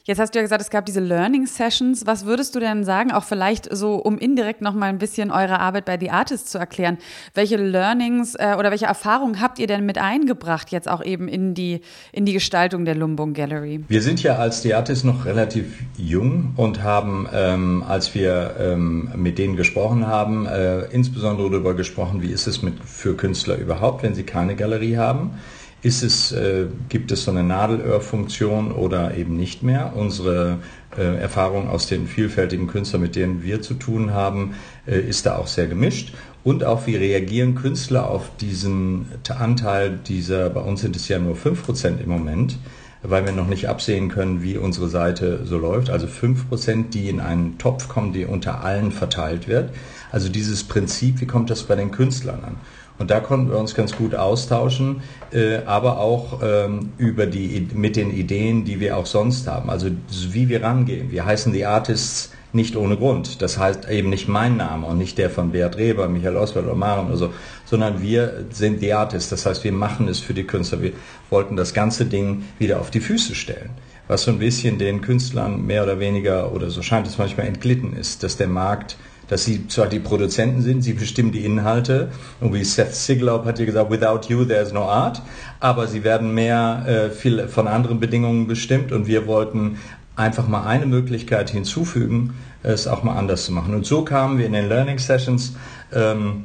[0.09, 2.07] Jetzt hast du ja gesagt, es gab diese Learning Sessions.
[2.07, 5.61] Was würdest du denn sagen, auch vielleicht so, um indirekt noch mal ein bisschen eure
[5.61, 6.97] Arbeit bei The Artist zu erklären?
[7.35, 11.53] Welche Learnings äh, oder welche Erfahrungen habt ihr denn mit eingebracht, jetzt auch eben in
[11.53, 13.85] die, in die Gestaltung der Lumbung Gallery?
[13.87, 19.11] Wir sind ja als The Artist noch relativ jung und haben, ähm, als wir ähm,
[19.15, 24.03] mit denen gesprochen haben, äh, insbesondere darüber gesprochen, wie ist es mit, für Künstler überhaupt,
[24.03, 25.33] wenn sie keine Galerie haben.
[25.81, 29.93] Ist es, äh, gibt es so eine Nadelöhrfunktion oder eben nicht mehr?
[29.95, 30.59] Unsere
[30.97, 34.55] äh, Erfahrung aus den vielfältigen Künstlern, mit denen wir zu tun haben,
[34.87, 36.15] äh, ist da auch sehr gemischt.
[36.43, 41.37] Und auch wie reagieren Künstler auf diesen Anteil dieser, bei uns sind es ja nur
[41.37, 42.59] 5% im Moment,
[43.03, 45.91] weil wir noch nicht absehen können, wie unsere Seite so läuft.
[45.91, 49.71] Also 5%, die in einen Topf kommen, die unter allen verteilt wird.
[50.11, 52.57] Also dieses Prinzip, wie kommt das bei den Künstlern an?
[52.99, 57.97] Und da konnten wir uns ganz gut austauschen, äh, aber auch ähm, über die, mit
[57.97, 59.71] den Ideen, die wir auch sonst haben.
[59.71, 59.89] Also
[60.31, 61.11] wie wir rangehen.
[61.11, 63.43] Wir heißen die Artists nicht ohne Grund.
[63.43, 66.75] Das heißt eben nicht mein Name und nicht der von Beat Reber, Michael Oswald oder
[66.75, 67.33] Maren oder so,
[67.65, 69.31] sondern wir sind die Artists.
[69.31, 70.83] Das heißt, wir machen es für die Künstler.
[70.83, 70.93] Wir
[71.31, 73.71] wollten das ganze Ding wieder auf die Füße stellen.
[74.09, 77.95] Was so ein bisschen den Künstlern mehr oder weniger, oder so scheint es manchmal entglitten
[77.95, 78.97] ist, dass der Markt
[79.29, 82.11] dass sie zwar die Produzenten sind, sie bestimmen die Inhalte
[82.41, 85.23] und wie Seth Siglaub hat hier gesagt, without you there's no art,
[85.61, 89.79] aber sie werden mehr äh, viel von anderen Bedingungen bestimmt und wir wollten
[90.17, 93.75] einfach mal eine Möglichkeit hinzufügen, es auch mal anders zu machen.
[93.75, 95.55] Und so kamen wir in den Learning Sessions
[95.93, 96.45] ähm,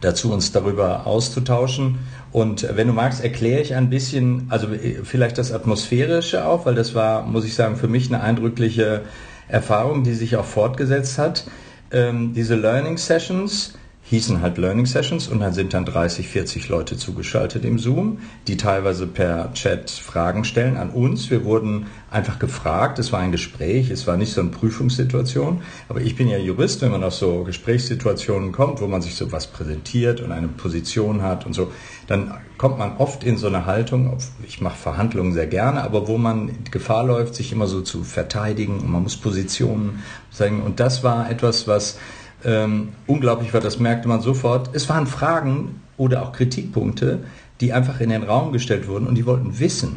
[0.00, 1.98] dazu, uns darüber auszutauschen.
[2.30, 6.76] Und wenn du magst, erkläre ich ein bisschen, also äh, vielleicht das Atmosphärische auch, weil
[6.76, 9.02] das war, muss ich sagen, für mich eine eindrückliche
[9.48, 11.44] Erfahrung, die sich auch fortgesetzt hat
[11.92, 13.74] Um, ähm, diese Learning Sessions
[14.10, 18.18] hießen halt Learning Sessions und dann sind dann 30, 40 Leute zugeschaltet im Zoom,
[18.48, 21.30] die teilweise per Chat Fragen stellen an uns.
[21.30, 26.00] Wir wurden einfach gefragt, es war ein Gespräch, es war nicht so eine Prüfungssituation, aber
[26.00, 29.46] ich bin ja Jurist, wenn man auf so Gesprächssituationen kommt, wo man sich so was
[29.46, 31.70] präsentiert und eine Position hat und so,
[32.08, 36.18] dann kommt man oft in so eine Haltung, ich mache Verhandlungen sehr gerne, aber wo
[36.18, 41.04] man Gefahr läuft, sich immer so zu verteidigen und man muss Positionen sagen und das
[41.04, 41.96] war etwas, was
[42.44, 44.70] ähm, unglaublich war, das merkte man sofort.
[44.72, 47.20] Es waren Fragen oder auch Kritikpunkte,
[47.60, 49.96] die einfach in den Raum gestellt wurden und die wollten wissen.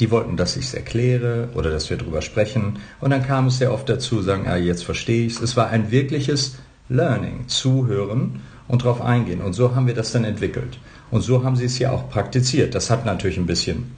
[0.00, 2.80] Die wollten, dass ich es erkläre oder dass wir darüber sprechen.
[3.00, 5.40] Und dann kam es sehr oft dazu, sagen, ah, jetzt verstehe ich es.
[5.40, 6.56] Es war ein wirkliches
[6.88, 9.40] Learning, zuhören und darauf eingehen.
[9.40, 10.80] Und so haben wir das dann entwickelt.
[11.12, 12.74] Und so haben sie es ja auch praktiziert.
[12.74, 13.92] Das hat natürlich ein bisschen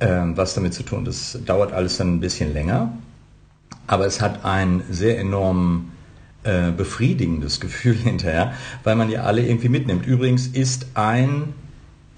[0.00, 1.04] ähm, was damit zu tun.
[1.04, 2.92] Das dauert alles dann ein bisschen länger.
[3.86, 5.92] Aber es hat einen sehr enormen
[6.46, 8.52] äh, befriedigendes Gefühl hinterher,
[8.84, 10.06] weil man ja alle irgendwie mitnimmt.
[10.06, 11.54] Übrigens ist ein,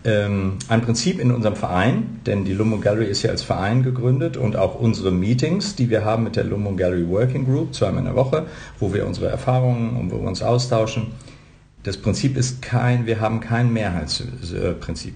[0.04, 4.36] ähm, ein Prinzip in unserem Verein, denn die Lumbo Gallery ist ja als Verein gegründet
[4.36, 8.04] und auch unsere Meetings, die wir haben mit der Lumbo Gallery Working Group, zweimal in
[8.04, 8.46] der Woche,
[8.78, 11.08] wo wir unsere Erfahrungen und wo wir uns austauschen.
[11.82, 15.14] Das Prinzip ist kein, wir haben kein Mehrheitsprinzip.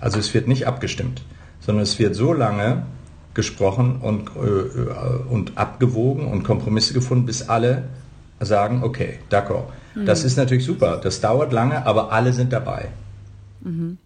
[0.00, 1.22] Also es wird nicht abgestimmt,
[1.60, 2.82] sondern es wird so lange
[3.32, 7.84] gesprochen und, äh, und abgewogen und Kompromisse gefunden, bis alle
[8.40, 9.64] sagen, okay, d'accord.
[9.94, 10.06] Mhm.
[10.06, 10.98] Das ist natürlich super.
[11.02, 12.88] Das dauert lange, aber alle sind dabei.
[13.60, 13.98] Mhm.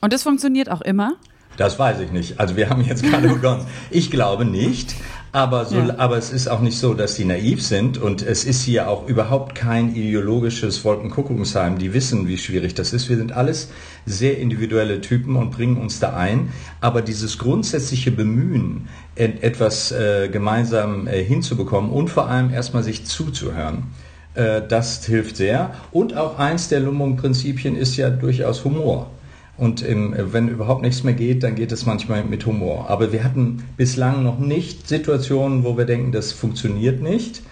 [0.00, 1.16] Und das funktioniert auch immer?
[1.56, 2.38] Das weiß ich nicht.
[2.38, 3.66] Also wir haben jetzt gerade begonnen.
[3.90, 4.94] Ich glaube nicht.
[5.32, 5.98] Aber, so, ja.
[5.98, 9.06] aber es ist auch nicht so, dass sie naiv sind und es ist hier auch
[9.06, 11.76] überhaupt kein ideologisches Wolkenkuckucksheim.
[11.76, 13.10] Die wissen, wie schwierig das ist.
[13.10, 13.68] Wir sind alles
[14.06, 16.52] sehr individuelle Typen und bringen uns da ein.
[16.80, 23.88] Aber dieses grundsätzliche Bemühen, etwas äh, gemeinsam äh, hinzubekommen und vor allem erstmal sich zuzuhören,
[24.36, 25.74] äh, das hilft sehr.
[25.92, 29.10] Und auch eins der Lumbung-Prinzipien ist ja durchaus Humor.
[29.58, 32.90] Und im, wenn überhaupt nichts mehr geht, dann geht es manchmal mit Humor.
[32.90, 37.42] Aber wir hatten bislang noch nicht Situationen, wo wir denken, das funktioniert nicht.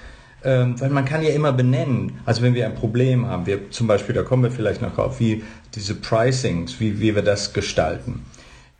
[0.44, 3.86] Ähm, weil man kann ja immer benennen, also wenn wir ein Problem haben, wir zum
[3.86, 5.42] Beispiel, da kommen wir vielleicht noch auf, wie
[5.74, 8.26] diese Pricings, wie, wie wir das gestalten.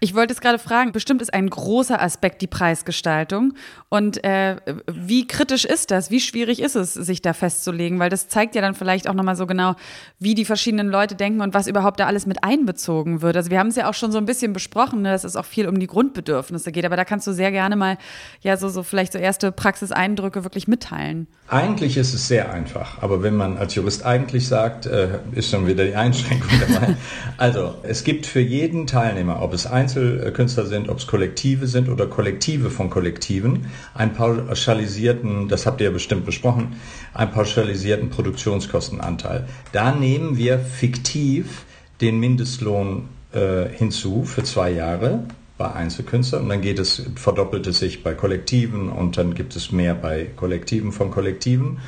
[0.04, 3.54] Ich wollte es gerade fragen, bestimmt ist ein großer Aspekt die Preisgestaltung.
[3.88, 6.10] Und äh, wie kritisch ist das?
[6.10, 7.98] Wie schwierig ist es, sich da festzulegen?
[7.98, 9.76] Weil das zeigt ja dann vielleicht auch nochmal so genau,
[10.18, 13.34] wie die verschiedenen Leute denken und was überhaupt da alles mit einbezogen wird.
[13.34, 15.46] Also wir haben es ja auch schon so ein bisschen besprochen, ne, dass es auch
[15.46, 16.84] viel um die Grundbedürfnisse geht.
[16.84, 17.96] Aber da kannst du sehr gerne mal
[18.42, 21.28] ja so, so vielleicht so erste Praxiseindrücke wirklich mitteilen.
[21.48, 23.02] Eigentlich ist es sehr einfach.
[23.02, 26.94] Aber wenn man als Jurist eigentlich sagt, äh, ist schon wieder die Einschränkung dabei.
[27.38, 31.88] also es gibt für jeden Teilnehmer, ob es eins Einzelkünstler sind, ob es Kollektive sind
[31.88, 36.76] oder Kollektive von Kollektiven, einen pauschalisierten, das habt ihr ja bestimmt besprochen,
[37.12, 39.46] einen pauschalisierten Produktionskostenanteil.
[39.72, 41.64] Da nehmen wir fiktiv
[42.00, 45.24] den Mindestlohn äh, hinzu für zwei Jahre
[45.57, 49.70] bei Einzelkünstlern und dann geht es, verdoppelt es sich bei Kollektiven und dann gibt es
[49.70, 51.78] mehr bei Kollektiven von Kollektiven.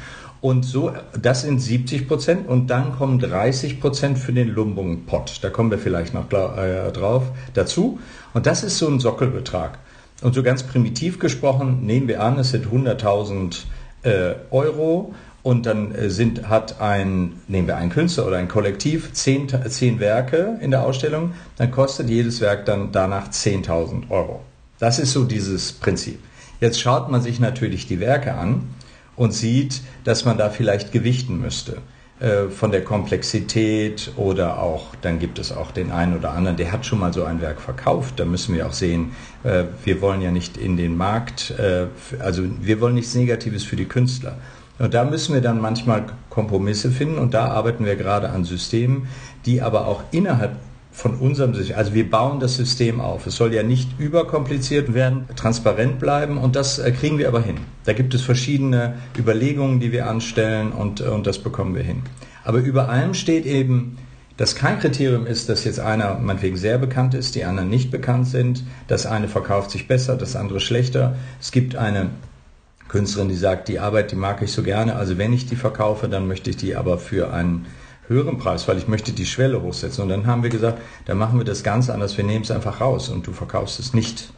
[0.46, 5.40] Und so, das sind 70 Prozent und dann kommen 30 Prozent für den Lumbung-Pot.
[5.42, 7.98] Da kommen wir vielleicht noch äh, drauf dazu.
[8.32, 9.80] Und das ist so ein Sockelbetrag.
[10.22, 13.64] Und so ganz primitiv gesprochen, nehmen wir an, es sind 100.000
[14.04, 19.14] äh, Euro und dann äh, sind, hat ein, nehmen wir einen Künstler oder ein Kollektiv,
[19.14, 24.42] zehn, zehn Werke in der Ausstellung, dann kostet jedes Werk dann danach 10.000 Euro.
[24.78, 26.20] Das ist so dieses Prinzip.
[26.60, 28.75] Jetzt schaut man sich natürlich die Werke an
[29.16, 31.78] und sieht, dass man da vielleicht gewichten müsste
[32.20, 36.72] äh, von der Komplexität oder auch, dann gibt es auch den einen oder anderen, der
[36.72, 38.18] hat schon mal so ein Werk verkauft.
[38.18, 39.12] Da müssen wir auch sehen,
[39.44, 41.54] äh, wir wollen ja nicht in den Markt,
[42.18, 44.38] also wir wollen nichts Negatives für die Künstler.
[44.78, 49.08] Und da müssen wir dann manchmal Kompromisse finden und da arbeiten wir gerade an Systemen,
[49.46, 50.56] die aber auch innerhalb
[50.96, 53.26] von unserem System, also wir bauen das System auf.
[53.26, 57.58] Es soll ja nicht überkompliziert werden, transparent bleiben und das äh, kriegen wir aber hin.
[57.84, 62.02] Da gibt es verschiedene Überlegungen, die wir anstellen und, äh, und das bekommen wir hin.
[62.44, 63.98] Aber über allem steht eben,
[64.38, 68.26] dass kein Kriterium ist, dass jetzt einer meinetwegen sehr bekannt ist, die anderen nicht bekannt
[68.26, 71.14] sind, das eine verkauft sich besser, das andere schlechter.
[71.38, 72.08] Es gibt eine
[72.88, 74.96] Künstlerin, die sagt, die Arbeit, die mag ich so gerne.
[74.96, 77.66] Also wenn ich die verkaufe, dann möchte ich die aber für einen
[78.08, 80.02] höheren Preis, weil ich möchte die Schwelle hochsetzen.
[80.02, 82.16] Und dann haben wir gesagt, dann machen wir das ganz anders.
[82.16, 84.32] Wir nehmen es einfach raus und du verkaufst es nicht.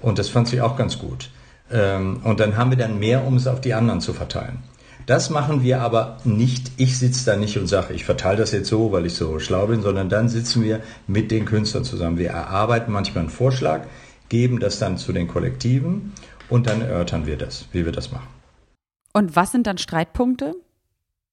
[0.00, 1.30] Und das fand sie auch ganz gut.
[1.70, 4.62] Ähm, und dann haben wir dann mehr, um es auf die anderen zu verteilen.
[5.06, 6.72] Das machen wir aber nicht.
[6.76, 9.66] Ich sitze da nicht und sage, ich verteile das jetzt so, weil ich so schlau
[9.66, 12.18] bin, sondern dann sitzen wir mit den Künstlern zusammen.
[12.18, 13.86] Wir erarbeiten manchmal einen Vorschlag,
[14.28, 16.12] geben das dann zu den Kollektiven
[16.48, 18.28] und dann erörtern wir das, wie wir das machen.
[19.12, 20.54] Und was sind dann Streitpunkte?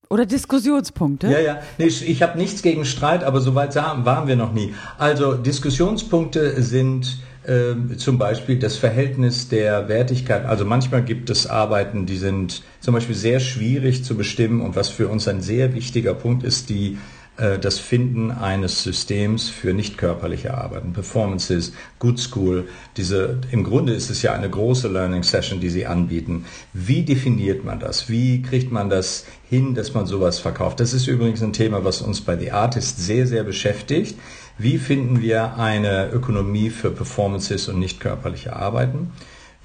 [0.09, 1.27] Oder Diskussionspunkte?
[1.27, 1.59] Ja, ja.
[1.77, 4.73] Nee, ich habe nichts gegen Streit, aber soweit waren wir noch nie.
[4.97, 10.45] Also Diskussionspunkte sind äh, zum Beispiel das Verhältnis der Wertigkeit.
[10.45, 14.87] Also manchmal gibt es Arbeiten, die sind zum Beispiel sehr schwierig zu bestimmen und was
[14.87, 16.97] für uns ein sehr wichtiger Punkt ist, die
[17.37, 22.67] das Finden eines Systems für nicht körperliche Arbeiten, Performances, Good School.
[22.97, 26.45] Diese, im Grunde ist es ja eine große Learning Session, die Sie anbieten.
[26.73, 28.09] Wie definiert man das?
[28.09, 30.79] Wie kriegt man das hin, dass man sowas verkauft?
[30.79, 34.17] Das ist übrigens ein Thema, was uns bei The Artist sehr, sehr beschäftigt.
[34.57, 39.11] Wie finden wir eine Ökonomie für Performances und nicht körperliche Arbeiten?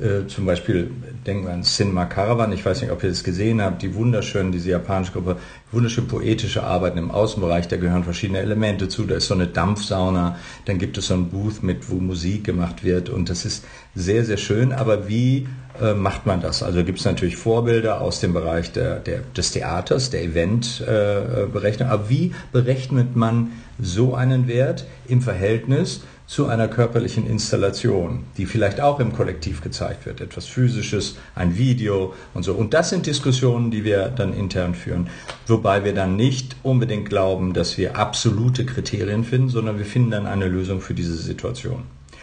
[0.02, 0.90] Äh, zum Beispiel
[1.24, 4.50] denken wir an Cinema Caravan, ich weiß nicht, ob ihr das gesehen habt, die wunderschön,
[4.50, 5.36] diese japanische Gruppe,
[5.70, 10.36] wunderschön poetische Arbeiten im Außenbereich, da gehören verschiedene Elemente zu, da ist so eine Dampfsauna,
[10.64, 13.10] dann gibt es so ein Booth mit, wo Musik gemacht wird.
[13.10, 15.46] Und das ist sehr, sehr schön, aber wie
[15.80, 16.64] äh, macht man das?
[16.64, 21.92] Also gibt es natürlich Vorbilder aus dem Bereich der, der, des Theaters, der Eventberechnung, äh,
[21.92, 28.80] aber wie berechnet man so einen Wert im Verhältnis zu einer körperlichen Installation, die vielleicht
[28.80, 32.54] auch im Kollektiv gezeigt wird, etwas Physisches, ein Video und so.
[32.54, 35.10] Und das sind Diskussionen, die wir dann intern führen,
[35.46, 40.26] wobei wir dann nicht unbedingt glauben, dass wir absolute Kriterien finden, sondern wir finden dann
[40.26, 41.82] eine Lösung für diese Situation.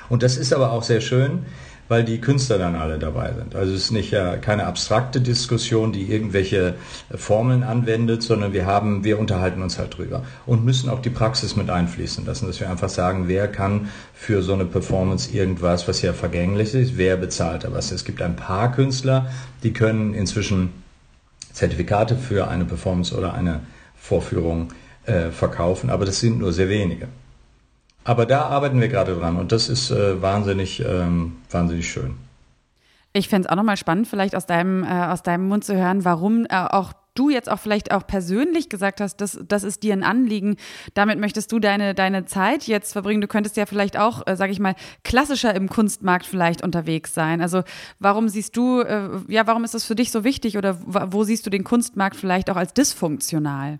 [0.09, 1.45] Und das ist aber auch sehr schön,
[1.89, 3.56] weil die Künstler dann alle dabei sind.
[3.56, 6.75] Also es ist nicht ja keine abstrakte Diskussion, die irgendwelche
[7.13, 11.56] Formeln anwendet, sondern wir haben, wir unterhalten uns halt drüber und müssen auch die Praxis
[11.56, 16.02] mit einfließen lassen, dass wir einfach sagen, wer kann für so eine Performance irgendwas, was
[16.02, 17.91] ja vergänglich ist, wer bezahlt da was.
[17.91, 19.28] Es gibt ein paar Künstler,
[19.63, 20.71] die können inzwischen
[21.52, 23.62] Zertifikate für eine Performance oder eine
[23.97, 24.71] Vorführung
[25.06, 27.08] äh, verkaufen, aber das sind nur sehr wenige.
[28.03, 32.15] Aber da arbeiten wir gerade dran und das ist äh, wahnsinnig, ähm, wahnsinnig schön.
[33.13, 36.05] Ich fände es auch nochmal spannend, vielleicht aus deinem, äh, aus deinem Mund zu hören,
[36.05, 39.93] warum äh, auch du jetzt auch vielleicht auch persönlich gesagt hast, das, das ist dir
[39.93, 40.55] ein Anliegen,
[40.93, 43.19] damit möchtest du deine, deine Zeit jetzt verbringen.
[43.19, 47.41] Du könntest ja vielleicht auch, äh, sage ich mal, klassischer im Kunstmarkt vielleicht unterwegs sein.
[47.41, 47.63] Also
[47.99, 51.45] warum siehst du, äh, ja, warum ist das für dich so wichtig oder wo siehst
[51.45, 53.79] du den Kunstmarkt vielleicht auch als dysfunktional?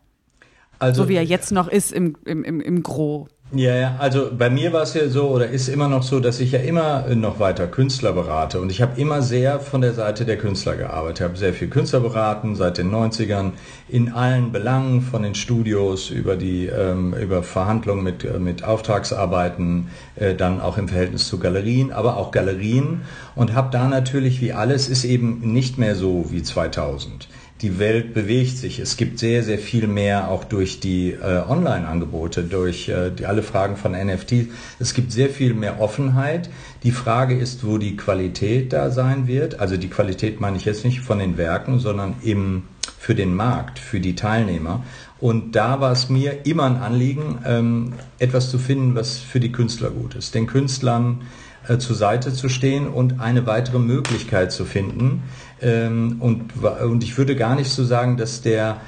[0.80, 3.30] Also, so wie er jetzt noch ist im, im, im, im Gros.
[3.52, 6.40] Ja, ja, also bei mir war es ja so oder ist immer noch so, dass
[6.40, 8.62] ich ja immer noch weiter Künstler berate.
[8.62, 11.18] Und ich habe immer sehr von der Seite der Künstler gearbeitet.
[11.18, 13.54] Ich habe sehr viel Künstler beraten seit den 90ern
[13.88, 19.88] in allen Belangen, von den Studios über die ähm, über Verhandlungen mit, äh, mit Auftragsarbeiten,
[20.16, 23.02] äh, dann auch im Verhältnis zu Galerien, aber auch Galerien.
[23.36, 27.28] Und habe da natürlich wie alles ist eben nicht mehr so wie 2000
[27.62, 28.80] die Welt bewegt sich.
[28.80, 33.44] Es gibt sehr, sehr viel mehr auch durch die äh, Online-Angebote, durch äh, die, alle
[33.44, 34.48] Fragen von NFT.
[34.80, 36.50] Es gibt sehr viel mehr Offenheit.
[36.84, 39.60] Die Frage ist, wo die Qualität da sein wird.
[39.60, 42.64] Also die Qualität meine ich jetzt nicht von den Werken, sondern im,
[42.98, 44.84] für den Markt, für die Teilnehmer.
[45.20, 49.52] Und da war es mir immer ein Anliegen, ähm, etwas zu finden, was für die
[49.52, 50.34] Künstler gut ist.
[50.34, 51.24] Den Künstlern
[51.68, 55.24] äh, zur Seite zu stehen und eine weitere Möglichkeit zu finden,
[55.62, 58.82] ähm, und, und ich würde gar nicht so sagen, dass der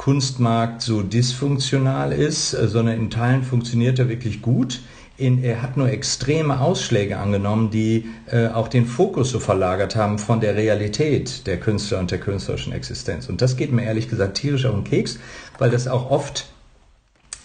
[0.00, 4.80] Kunstmarkt so dysfunktional ist, äh, sondern in Teilen funktioniert er wirklich gut.
[5.18, 10.18] In, er hat nur extreme Ausschläge angenommen, die äh, auch den Fokus so verlagert haben
[10.18, 13.28] von der Realität der Künstler und der künstlerischen Existenz.
[13.28, 15.18] Und das geht mir ehrlich gesagt tierisch auf den Keks,
[15.58, 16.46] weil das auch oft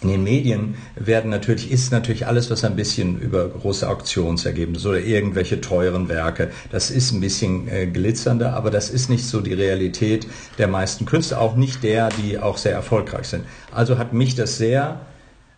[0.05, 4.99] in den Medien werden natürlich, ist natürlich alles, was ein bisschen über große Auktionsergebnisse oder
[4.99, 9.53] irgendwelche teuren Werke, das ist ein bisschen äh, glitzernder, aber das ist nicht so die
[9.53, 10.27] Realität
[10.57, 13.45] der meisten Künstler, auch nicht der, die auch sehr erfolgreich sind.
[13.71, 15.01] Also hat mich das sehr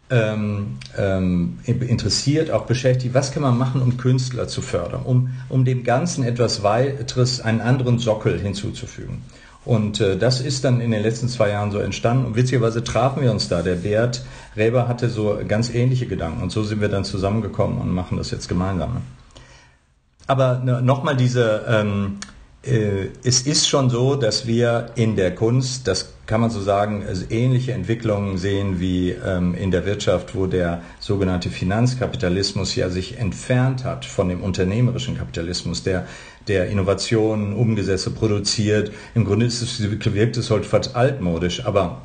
[0.10, 5.66] ähm, ähm, interessiert, auch beschäftigt, was kann man machen, um Künstler zu fördern, um, um
[5.66, 9.22] dem Ganzen etwas weiteres, einen anderen Sockel hinzuzufügen.
[9.68, 12.26] Und äh, das ist dann in den letzten zwei Jahren so entstanden.
[12.26, 13.62] Und witzigerweise trafen wir uns da.
[13.62, 16.42] Der Bert Reber hatte so ganz ähnliche Gedanken.
[16.42, 19.02] Und so sind wir dann zusammengekommen und machen das jetzt gemeinsam.
[20.26, 22.37] Aber ne, nochmal diese, ähm, äh,
[23.24, 27.24] es ist schon so, dass wir in der Kunst, das kann man so sagen, also
[27.30, 33.86] ähnliche Entwicklungen sehen wie ähm, in der Wirtschaft, wo der sogenannte Finanzkapitalismus ja sich entfernt
[33.86, 36.06] hat von dem unternehmerischen Kapitalismus, der
[36.48, 38.92] der Innovationen, Umgesetze produziert.
[39.16, 42.02] Im Grunde ist es, wirkt es heute fast altmodisch, aber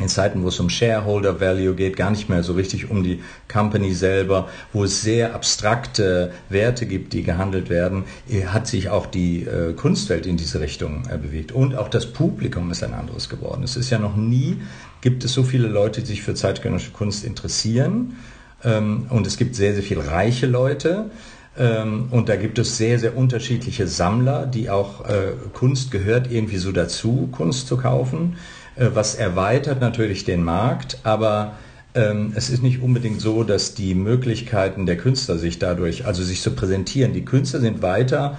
[0.00, 3.22] in Zeiten, wo es um Shareholder Value geht, gar nicht mehr so richtig um die
[3.46, 8.04] Company selber, wo es sehr abstrakte Werte gibt, die gehandelt werden,
[8.46, 11.52] hat sich auch die äh, Kunstwelt in diese Richtung äh, bewegt.
[11.52, 13.62] Und auch das Publikum ist ein anderes geworden.
[13.64, 14.56] Es ist ja noch nie,
[15.02, 18.16] gibt es so viele Leute, die sich für zeitgenössische Kunst interessieren.
[18.64, 21.10] Ähm, und es gibt sehr, sehr viele reiche Leute.
[21.58, 26.56] Ähm, und da gibt es sehr, sehr unterschiedliche Sammler, die auch äh, Kunst gehört irgendwie
[26.56, 28.36] so dazu, Kunst zu kaufen,
[28.76, 31.52] äh, was erweitert natürlich den Markt, aber
[31.94, 36.40] ähm, es ist nicht unbedingt so, dass die Möglichkeiten der Künstler sich dadurch, also sich
[36.40, 38.38] zu präsentieren, die Künstler sind weiter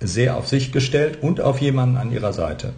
[0.00, 2.72] sehr auf sich gestellt und auf jemanden an ihrer Seite.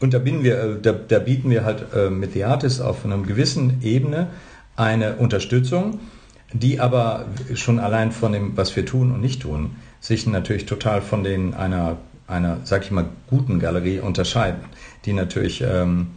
[0.00, 3.82] Und da, wir, äh, da, da bieten wir halt mit The Artist auf einer gewissen
[3.82, 4.28] Ebene
[4.76, 6.00] eine Unterstützung
[6.52, 11.00] die aber schon allein von dem, was wir tun und nicht tun, sich natürlich total
[11.00, 11.96] von den einer,
[12.26, 14.60] einer, sag ich mal, guten Galerie unterscheiden,
[15.04, 16.08] die natürlich ähm,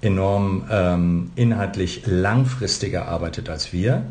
[0.00, 4.04] enorm ähm, inhaltlich langfristiger arbeitet als wir.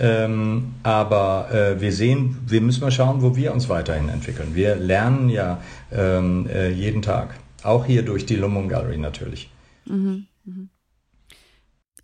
[0.00, 4.54] Ähm, aber äh, wir sehen, wir müssen mal schauen, wo wir uns weiterhin entwickeln.
[4.54, 5.60] Wir lernen ja
[5.90, 9.50] ähm, äh, jeden Tag, auch hier durch die Lumum Gallery natürlich.
[9.86, 10.68] Mhm, mh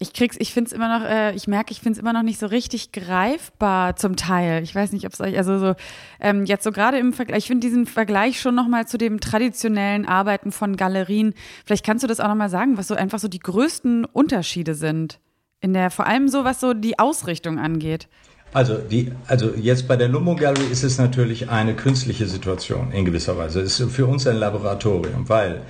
[0.04, 2.22] ich krieg's, ich finde es immer noch, äh, ich merke, ich finde es immer noch
[2.22, 4.62] nicht so richtig greifbar zum Teil.
[4.62, 5.74] Ich weiß nicht, ob es euch, also so,
[6.20, 10.06] ähm, jetzt so gerade im Vergleich, ich finde diesen Vergleich schon nochmal zu dem traditionellen
[10.06, 11.32] Arbeiten von Galerien.
[11.64, 15.20] Vielleicht kannst du das auch nochmal sagen, was so einfach so die größten Unterschiede sind.
[15.60, 18.08] In der, vor allem so, was so die Ausrichtung angeht.
[18.54, 23.04] Also, die, also jetzt bei der Lumbo Gallery ist es natürlich eine künstliche Situation in
[23.04, 23.60] gewisser Weise.
[23.60, 25.62] Es ist für uns ein Laboratorium, weil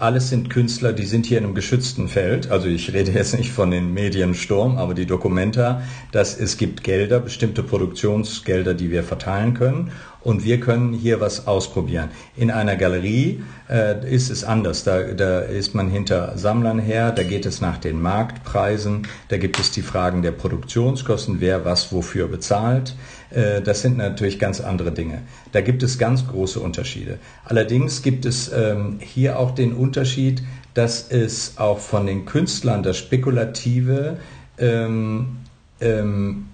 [0.00, 2.50] alles sind Künstler, die sind hier in einem geschützten Feld.
[2.50, 7.20] Also ich rede jetzt nicht von den Mediensturm, aber die Dokumenta, dass es gibt Gelder,
[7.20, 9.92] bestimmte Produktionsgelder, die wir verteilen können
[10.26, 12.08] und wir können hier was ausprobieren.
[12.36, 14.82] In einer Galerie äh, ist es anders.
[14.82, 19.60] Da, da ist man hinter Sammlern her, da geht es nach den Marktpreisen, da gibt
[19.60, 22.96] es die Fragen der Produktionskosten, wer was wofür bezahlt.
[23.30, 25.22] Äh, das sind natürlich ganz andere Dinge.
[25.52, 27.20] Da gibt es ganz große Unterschiede.
[27.44, 30.42] Allerdings gibt es ähm, hier auch den Unterschied,
[30.74, 34.16] dass es auch von den Künstlern das Spekulative
[34.58, 35.36] ähm,
[35.80, 36.46] ähm,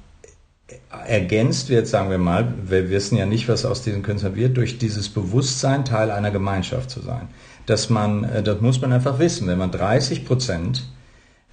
[1.07, 4.79] ergänzt wird, sagen wir mal, wir wissen ja nicht, was aus diesen Künstlern wird, durch
[4.79, 7.29] dieses Bewusstsein, Teil einer Gemeinschaft zu sein.
[7.67, 10.85] Dass man, äh, das muss man einfach wissen, wenn man 30 Prozent,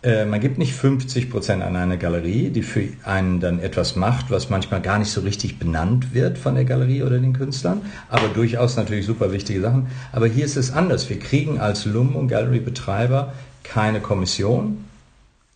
[0.02, 4.32] äh, man gibt nicht 50 Prozent an eine Galerie, die für einen dann etwas macht,
[4.32, 8.30] was manchmal gar nicht so richtig benannt wird von der Galerie oder den Künstlern, aber
[8.30, 9.88] durchaus natürlich super wichtige Sachen.
[10.14, 11.10] Aber hier ist es anders.
[11.10, 14.86] Wir kriegen als Lum- und Gallery-Betreiber keine Kommission.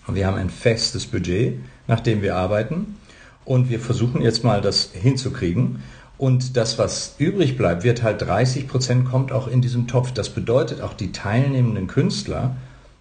[0.08, 2.98] Wir haben ein festes Budget, nach dem wir arbeiten.
[3.46, 5.80] Und wir versuchen jetzt mal das hinzukriegen.
[6.18, 10.12] Und das, was übrig bleibt, wird halt 30 Prozent kommt auch in diesem Topf.
[10.12, 12.56] Das bedeutet, auch die teilnehmenden Künstler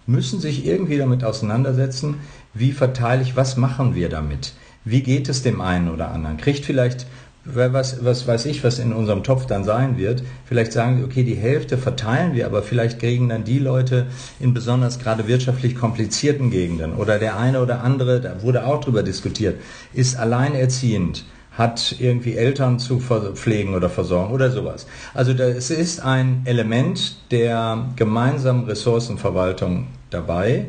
[0.07, 2.17] müssen sich irgendwie damit auseinandersetzen,
[2.55, 4.53] wie verteile ich, was machen wir damit?
[4.85, 6.39] Wie geht es dem einen oder anderen?
[6.39, 7.07] Kriegt vielleicht
[7.45, 10.23] was, was weiß ich, was in unserem Topf dann sein wird.
[10.45, 14.07] Vielleicht sagen sie, okay, die Hälfte verteilen wir, aber vielleicht kriegen dann die Leute
[14.39, 19.03] in besonders gerade wirtschaftlich komplizierten Gegenden oder der eine oder andere, da wurde auch drüber
[19.03, 19.61] diskutiert,
[19.93, 21.25] ist alleinerziehend,
[21.57, 24.87] hat irgendwie Eltern zu pflegen oder versorgen oder sowas.
[25.13, 30.67] Also es ist ein Element der gemeinsamen Ressourcenverwaltung dabei,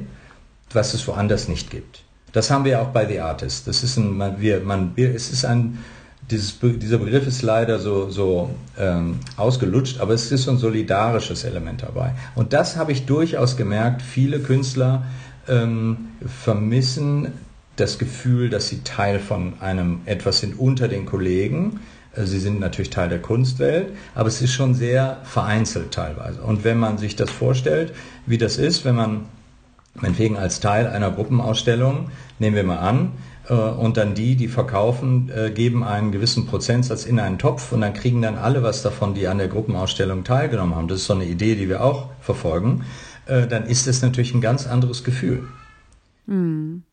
[0.71, 2.03] was es woanders nicht gibt.
[2.34, 3.67] Das haben wir auch bei The Artist.
[3.67, 5.78] Das ist ein, man, wir, man, es ist ein
[6.32, 8.49] dieses, dieser Begriff ist leider so, so
[8.80, 12.13] ähm, ausgelutscht, aber es ist so ein solidarisches Element dabei.
[12.36, 14.01] Und das habe ich durchaus gemerkt.
[14.01, 15.03] Viele Künstler
[15.47, 17.34] ähm, vermissen
[17.76, 21.80] das Gefühl, dass sie Teil von einem etwas sind unter den Kollegen.
[22.15, 26.41] Äh, sie sind natürlich Teil der Kunstwelt, aber es ist schon sehr vereinzelt teilweise.
[26.41, 27.93] Und wenn man sich das vorstellt,
[28.26, 29.26] wie das ist, wenn man
[29.96, 33.12] meinetwegen als Teil einer Gruppenausstellung, nehmen wir mal an,
[33.48, 37.82] äh, und dann die, die verkaufen, äh, geben einen gewissen Prozentsatz in einen Topf und
[37.82, 40.88] dann kriegen dann alle was davon, die an der Gruppenausstellung teilgenommen haben.
[40.88, 42.86] Das ist so eine Idee, die wir auch verfolgen.
[43.26, 45.48] Äh, dann ist es natürlich ein ganz anderes Gefühl.
[46.28, 46.84] Hm.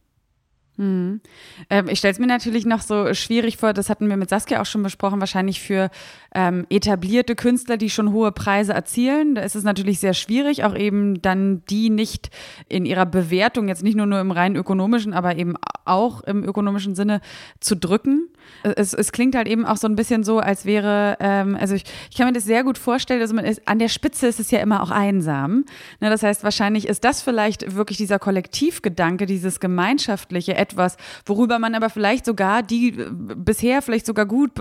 [0.80, 1.20] Hm.
[1.68, 4.62] Ähm, ich stelle es mir natürlich noch so schwierig vor, das hatten wir mit Saskia
[4.62, 5.90] auch schon besprochen, wahrscheinlich für
[6.34, 9.34] ähm, etablierte Künstler, die schon hohe Preise erzielen.
[9.34, 12.30] Da ist es natürlich sehr schwierig, auch eben dann die nicht
[12.70, 15.54] in ihrer Bewertung, jetzt nicht nur, nur im rein ökonomischen, aber eben
[15.84, 17.20] auch im ökonomischen Sinne
[17.60, 18.28] zu drücken.
[18.62, 21.84] Es, es klingt halt eben auch so ein bisschen so, als wäre, ähm, also ich,
[22.10, 24.50] ich kann mir das sehr gut vorstellen, also man ist, an der Spitze ist es
[24.50, 25.64] ja immer auch einsam.
[26.00, 30.96] Ne, das heißt, wahrscheinlich ist das vielleicht wirklich dieser Kollektivgedanke, dieses gemeinschaftliche etwas,
[31.26, 34.52] worüber man aber vielleicht sogar die äh, bisher vielleicht sogar gut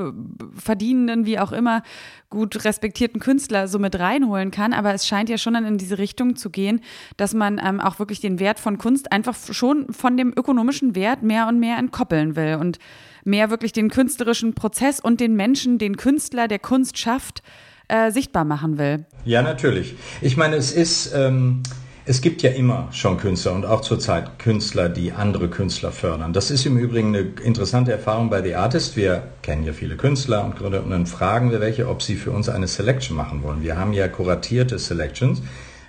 [0.55, 1.83] verdienenden, wie auch immer,
[2.29, 4.73] gut respektierten Künstler so mit reinholen kann.
[4.73, 6.81] Aber es scheint ja schon dann in diese Richtung zu gehen,
[7.17, 11.23] dass man ähm, auch wirklich den Wert von Kunst einfach schon von dem ökonomischen Wert
[11.23, 12.79] mehr und mehr entkoppeln will und
[13.23, 17.41] mehr wirklich den künstlerischen Prozess und den Menschen, den Künstler, der Kunst schafft,
[17.87, 19.05] äh, sichtbar machen will.
[19.25, 19.95] Ja, natürlich.
[20.21, 21.13] Ich meine, es ist.
[21.13, 21.63] Ähm
[22.09, 26.33] es gibt ja immer schon Künstler und auch zurzeit Künstler, die andere Künstler fördern.
[26.33, 28.97] Das ist im Übrigen eine interessante Erfahrung bei The Artist.
[28.97, 32.31] Wir kennen ja viele Künstler und Gründer und dann fragen wir welche, ob sie für
[32.31, 33.61] uns eine Selection machen wollen.
[33.61, 35.43] Wir haben ja kuratierte Selections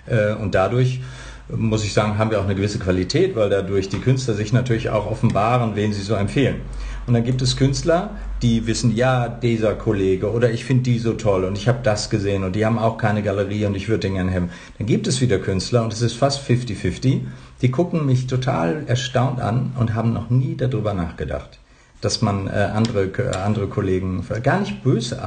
[0.05, 1.01] äh, und dadurch
[1.49, 4.91] muss ich sagen, haben wir auch eine gewisse Qualität, weil dadurch die Künstler sich natürlich
[4.91, 6.61] auch offenbaren, wen sie so empfehlen.
[7.07, 8.11] Und dann gibt es Künstler,
[8.41, 12.09] die wissen, ja, dieser Kollege oder ich finde die so toll und ich habe das
[12.09, 14.49] gesehen und die haben auch keine Galerie und ich würde den gerne haben.
[14.77, 17.21] Dann gibt es wieder Künstler und es ist fast 50-50,
[17.61, 21.59] die gucken mich total erstaunt an und haben noch nie darüber nachgedacht
[22.01, 25.21] dass man äh, andere, äh, andere Kollegen, gar nicht böse,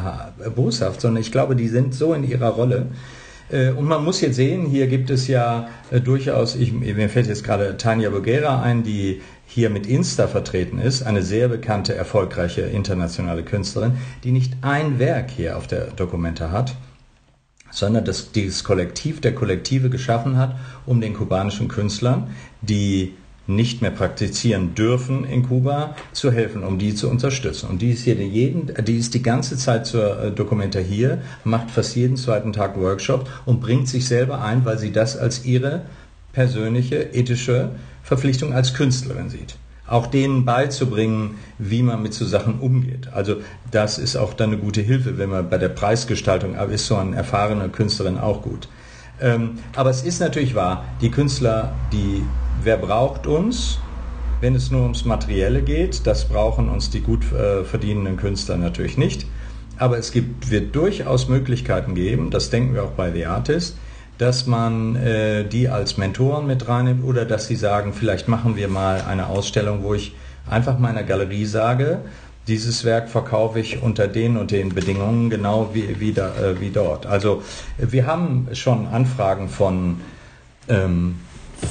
[0.55, 2.89] boshaft, sondern ich glaube, die sind so in ihrer Rolle.
[3.51, 7.27] Äh, und man muss jetzt sehen, hier gibt es ja äh, durchaus, ich, mir fällt
[7.27, 9.23] jetzt gerade Tanja Bogera ein, die
[9.55, 15.30] hier mit Insta vertreten ist, eine sehr bekannte, erfolgreiche internationale Künstlerin, die nicht ein Werk
[15.30, 16.74] hier auf der Dokumente hat,
[17.70, 22.30] sondern das dieses Kollektiv der Kollektive geschaffen hat, um den kubanischen Künstlern,
[22.62, 23.14] die
[23.46, 27.68] nicht mehr praktizieren dürfen in Kuba, zu helfen, um die zu unterstützen.
[27.68, 31.70] Und die ist hier jeden, die ist die ganze Zeit zur äh, Dokumenta hier, macht
[31.70, 35.82] fast jeden zweiten Tag Workshop und bringt sich selber ein, weil sie das als ihre
[36.32, 37.70] persönliche, ethische
[38.05, 39.57] Verpflichtung als Künstlerin sieht.
[39.86, 43.09] Auch denen beizubringen, wie man mit so Sachen umgeht.
[43.12, 43.36] Also
[43.70, 46.96] das ist auch dann eine gute Hilfe, wenn man bei der Preisgestaltung, aber ist so
[46.96, 48.68] eine erfahrene Künstlerin auch gut.
[49.20, 52.22] Ähm, aber es ist natürlich wahr, die Künstler, die,
[52.62, 53.78] wer braucht uns,
[54.40, 56.07] wenn es nur ums Materielle geht?
[56.07, 59.26] Das brauchen uns die gut äh, verdienenden Künstler natürlich nicht.
[59.78, 63.76] Aber es gibt, wird durchaus Möglichkeiten geben, das denken wir auch bei The Artist,
[64.19, 68.69] dass man äh, die als Mentoren mit reinnimmt oder dass sie sagen, vielleicht machen wir
[68.69, 70.15] mal eine Ausstellung, wo ich
[70.49, 72.01] einfach meiner Galerie sage,
[72.47, 76.71] dieses Werk verkaufe ich unter den und den Bedingungen genau wie, wie, da, äh, wie
[76.71, 77.07] dort.
[77.07, 77.43] Also
[77.79, 80.01] wir haben schon Anfragen von,
[80.69, 81.17] ähm,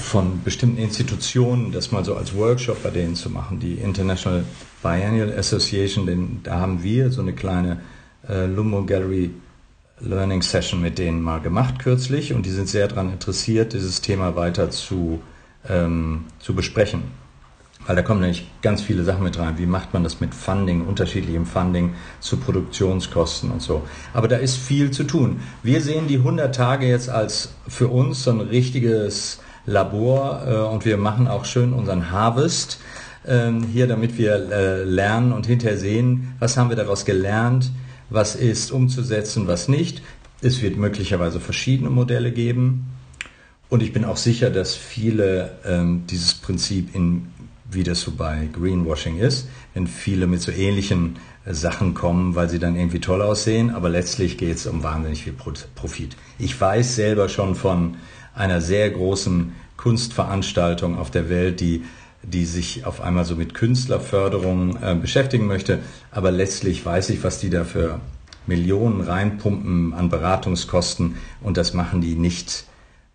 [0.02, 3.60] von bestimmten Institutionen, das mal so als Workshop bei denen zu machen.
[3.60, 4.44] Die International
[4.82, 7.80] Biennial Association, denn da haben wir so eine kleine
[8.28, 9.32] äh, Lumbo Gallery
[10.00, 14.36] Learning Session mit denen mal gemacht kürzlich und die sind sehr daran interessiert, dieses Thema
[14.36, 15.22] weiter zu,
[15.70, 17.04] ähm, zu besprechen.
[17.86, 19.58] Weil da kommen nämlich ganz viele Sachen mit rein.
[19.58, 23.84] Wie macht man das mit Funding, unterschiedlichem Funding zu Produktionskosten und so.
[24.14, 25.42] Aber da ist viel zu tun.
[25.64, 30.86] Wir sehen die 100 Tage jetzt als für uns so ein richtiges Labor äh, und
[30.86, 32.80] wir machen auch schön unseren Harvest
[33.26, 37.70] äh, hier, damit wir äh, lernen und hinterher sehen, was haben wir daraus gelernt,
[38.14, 40.02] was ist umzusetzen, was nicht.
[40.42, 42.86] Es wird möglicherweise verschiedene Modelle geben.
[43.70, 47.28] Und ich bin auch sicher, dass viele ähm, dieses Prinzip in
[47.72, 52.50] wie das so bei Greenwashing ist, wenn viele mit so ähnlichen äh, Sachen kommen, weil
[52.50, 56.16] sie dann irgendwie toll aussehen, aber letztlich geht es um wahnsinnig viel Profit.
[56.38, 57.96] Ich weiß selber schon von
[58.36, 61.84] einer sehr großen Kunstveranstaltung auf der Welt, die
[62.24, 65.80] die sich auf einmal so mit Künstlerförderung äh, beschäftigen möchte.
[66.12, 68.00] Aber letztlich weiß ich, was die da für
[68.48, 72.66] Millionen reinpumpen an Beratungskosten und das machen die nicht,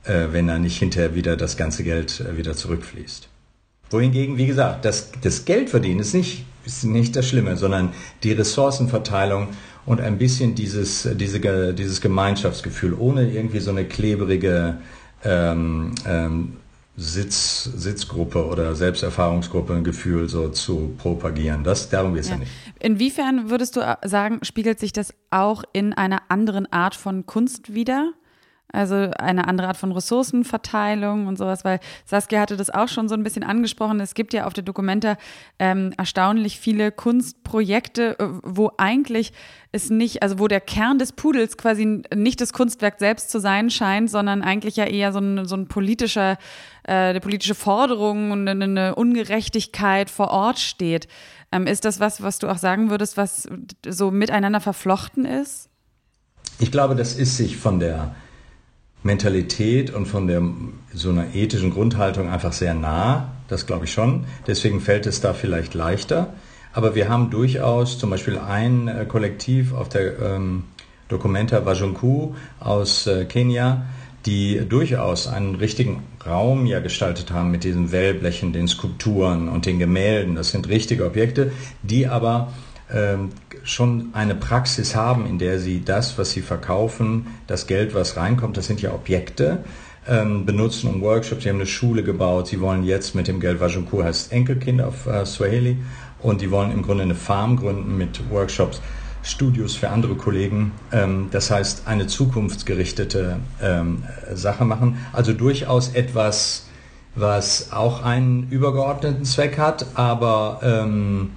[0.04, 3.28] äh, wenn da nicht hinterher wieder das ganze Geld äh, wieder zurückfließt.
[3.90, 7.92] Wohingegen, wie gesagt, das, das Geld verdienen ist nicht, ist nicht das Schlimme, sondern
[8.22, 9.48] die Ressourcenverteilung
[9.86, 14.76] und ein bisschen dieses, diese, dieses Gemeinschaftsgefühl, ohne irgendwie so eine klebrige
[15.24, 16.56] ähm, ähm,
[17.00, 21.62] Sitz, Sitzgruppe oder Selbsterfahrungsgruppe ein Gefühl so zu propagieren.
[21.62, 22.34] Das, darum geht es ja.
[22.34, 22.52] ja nicht.
[22.80, 28.14] Inwiefern würdest du sagen, spiegelt sich das auch in einer anderen Art von Kunst wieder?
[28.70, 33.14] Also eine andere Art von Ressourcenverteilung und sowas, weil Saskia hatte das auch schon so
[33.14, 33.98] ein bisschen angesprochen.
[33.98, 35.16] Es gibt ja auf der Dokumenta
[35.58, 39.32] ähm, erstaunlich viele Kunstprojekte, äh, wo eigentlich
[39.72, 43.70] es nicht, also wo der Kern des Pudels quasi nicht das Kunstwerk selbst zu sein
[43.70, 46.32] scheint, sondern eigentlich ja eher so ein, so ein politischer,
[46.82, 51.08] äh, eine politische Forderung und eine, Ungerechtigkeit vor Ort steht.
[51.52, 53.48] Ähm, ist das was, was du auch sagen würdest, was
[53.86, 55.70] so miteinander verflochten ist?
[56.58, 58.14] Ich glaube, das ist sich von der
[59.02, 60.42] Mentalität und von der
[60.92, 63.32] so einer ethischen Grundhaltung einfach sehr nah.
[63.48, 64.24] Das glaube ich schon.
[64.46, 66.34] Deswegen fällt es da vielleicht leichter.
[66.72, 70.64] Aber wir haben durchaus zum Beispiel ein äh, Kollektiv auf der ähm,
[71.08, 73.86] Documenta Wajunku aus äh, Kenia,
[74.26, 79.78] die durchaus einen richtigen Raum ja gestaltet haben mit diesen Wellblechen, den Skulpturen und den
[79.78, 80.34] Gemälden.
[80.34, 82.52] Das sind richtige Objekte, die aber
[83.64, 88.56] schon eine Praxis haben, in der sie das, was sie verkaufen, das Geld, was reinkommt,
[88.56, 89.62] das sind ja Objekte,
[90.08, 91.42] ähm, benutzen um Workshops.
[91.42, 92.48] Sie haben eine Schule gebaut.
[92.48, 95.76] Sie wollen jetzt mit dem Geld, Wajunku heißt Enkelkind auf äh, Swahili,
[96.20, 98.80] und die wollen im Grunde eine Farm gründen mit Workshops.
[99.22, 100.72] Studios für andere Kollegen.
[100.92, 104.98] Ähm, das heißt, eine zukunftsgerichtete ähm, Sache machen.
[105.12, 106.66] Also durchaus etwas,
[107.14, 111.32] was auch einen übergeordneten Zweck hat, aber ähm,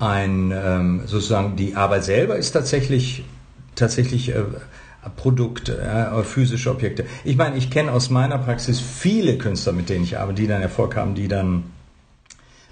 [0.00, 3.24] ein ähm, sozusagen die Arbeit selber ist tatsächlich
[3.74, 4.44] tatsächlich äh,
[5.16, 7.04] Produkte, ja, physische Objekte.
[7.24, 10.60] Ich meine, ich kenne aus meiner Praxis viele Künstler, mit denen ich arbeite, die dann
[10.60, 11.64] Erfolg haben, die dann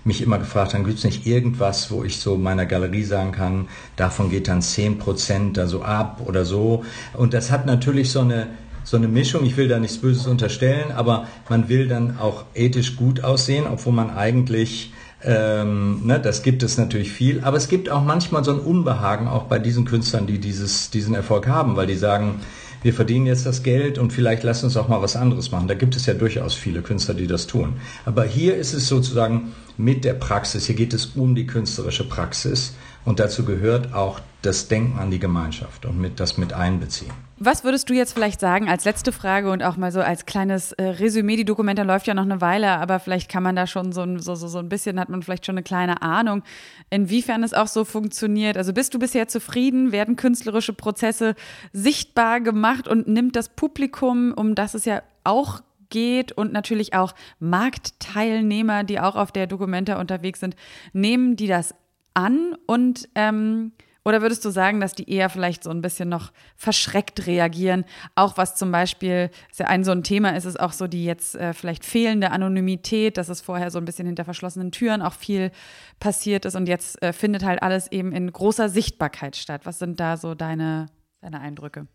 [0.04, 3.68] mich immer gefragt haben, gibt es nicht irgendwas, wo ich so meiner Galerie sagen kann,
[3.96, 6.84] davon geht dann 10% da so ab oder so.
[7.12, 8.46] Und das hat natürlich so eine,
[8.84, 9.44] so eine Mischung.
[9.44, 13.92] Ich will da nichts Böses unterstellen, aber man will dann auch ethisch gut aussehen, obwohl
[13.92, 14.92] man eigentlich
[15.22, 19.28] ähm, ne, das gibt es natürlich viel, aber es gibt auch manchmal so ein Unbehagen
[19.28, 22.40] auch bei diesen Künstlern, die dieses, diesen Erfolg haben, weil die sagen,
[22.82, 25.66] wir verdienen jetzt das Geld und vielleicht lassen uns auch mal was anderes machen.
[25.66, 27.74] Da gibt es ja durchaus viele Künstler, die das tun.
[28.04, 32.74] Aber hier ist es sozusagen mit der Praxis, hier geht es um die künstlerische Praxis
[33.04, 37.25] und dazu gehört auch das Denken an die Gemeinschaft und mit, das mit einbeziehen.
[37.38, 40.72] Was würdest du jetzt vielleicht sagen als letzte Frage und auch mal so als kleines
[40.72, 41.36] äh, Resümee?
[41.36, 44.34] Die Dokumente läuft ja noch eine Weile, aber vielleicht kann man da schon so, so,
[44.34, 46.42] so, so ein bisschen, hat man vielleicht schon eine kleine Ahnung,
[46.88, 48.56] inwiefern es auch so funktioniert.
[48.56, 49.92] Also bist du bisher zufrieden?
[49.92, 51.34] Werden künstlerische Prozesse
[51.74, 55.60] sichtbar gemacht und nimmt das Publikum, um das es ja auch
[55.90, 60.56] geht und natürlich auch Marktteilnehmer, die auch auf der Dokumenta unterwegs sind,
[60.94, 61.74] nehmen die das
[62.14, 63.72] an und ähm,
[64.06, 67.84] oder würdest du sagen, dass die eher vielleicht so ein bisschen noch verschreckt reagieren?
[68.14, 71.04] Auch was zum Beispiel, ist ja ein so ein Thema ist es auch so, die
[71.04, 75.14] jetzt äh, vielleicht fehlende Anonymität, dass es vorher so ein bisschen hinter verschlossenen Türen auch
[75.14, 75.50] viel
[75.98, 79.62] passiert ist und jetzt äh, findet halt alles eben in großer Sichtbarkeit statt.
[79.64, 80.86] Was sind da so deine,
[81.20, 81.88] deine Eindrücke?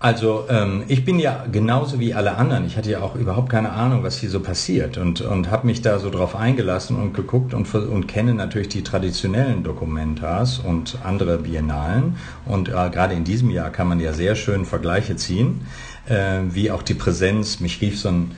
[0.00, 2.64] Also ähm, ich bin ja genauso wie alle anderen.
[2.64, 5.82] Ich hatte ja auch überhaupt keine Ahnung, was hier so passiert und, und habe mich
[5.82, 11.38] da so drauf eingelassen und geguckt und, und kenne natürlich die traditionellen Dokumentas und andere
[11.38, 12.16] Biennalen.
[12.46, 15.66] Und äh, gerade in diesem Jahr kann man ja sehr schön Vergleiche ziehen,
[16.08, 17.58] äh, wie auch die Präsenz.
[17.58, 18.30] Mich rief so ein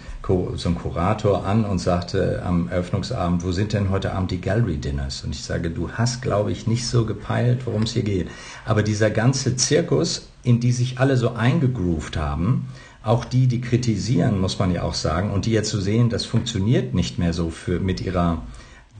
[0.54, 4.76] so ein Kurator an und sagte am Eröffnungsabend, wo sind denn heute Abend die Gallery
[4.76, 5.24] Dinners?
[5.24, 8.28] Und ich sage, du hast, glaube ich, nicht so gepeilt, worum es hier geht.
[8.64, 12.68] Aber dieser ganze Zirkus, in die sich alle so eingegroovt haben,
[13.03, 16.24] auch die, die kritisieren, muss man ja auch sagen, und die ja zu sehen, das
[16.24, 18.43] funktioniert nicht mehr so für, mit ihrer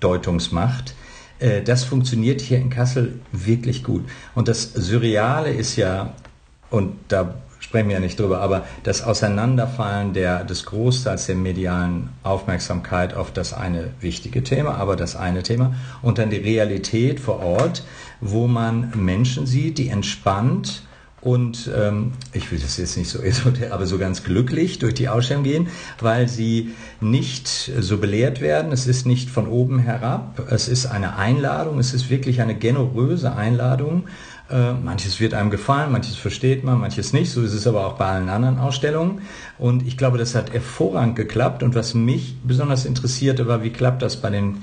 [0.01, 0.95] Deutungsmacht,
[1.38, 4.05] äh, das funktioniert hier in Kassel wirklich gut.
[4.34, 6.14] Und das Surreale ist ja,
[6.70, 12.09] und da sprechen wir ja nicht drüber, aber das Auseinanderfallen der, des Großteils der medialen
[12.22, 17.41] Aufmerksamkeit auf das eine wichtige Thema, aber das eine Thema und dann die Realität vor
[17.41, 17.84] Ort,
[18.20, 20.84] wo man Menschen sieht, die entspannt
[21.20, 23.20] und ähm, ich will das jetzt nicht so
[23.70, 25.68] aber so ganz glücklich durch die Ausstellung gehen,
[26.00, 28.72] weil sie nicht so belehrt werden.
[28.72, 30.42] Es ist nicht von oben herab.
[30.50, 31.78] Es ist eine Einladung.
[31.78, 34.04] Es ist wirklich eine generöse Einladung.
[34.50, 37.30] Äh, manches wird einem gefallen, manches versteht man, manches nicht.
[37.30, 39.20] So ist es aber auch bei allen anderen Ausstellungen.
[39.58, 41.62] Und ich glaube, das hat hervorragend geklappt.
[41.62, 44.62] Und was mich besonders interessierte, war, wie klappt das bei den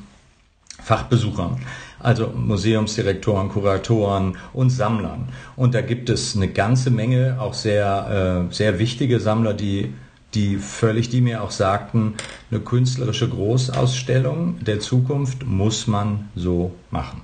[0.83, 1.59] Fachbesuchern?
[1.99, 5.29] Also Museumsdirektoren, Kuratoren und Sammlern.
[5.55, 9.93] Und da gibt es eine ganze Menge auch sehr, äh, sehr wichtige Sammler, die
[10.33, 12.15] die völlig, die mir auch sagten,
[12.51, 17.21] eine künstlerische Großausstellung der Zukunft muss man so machen.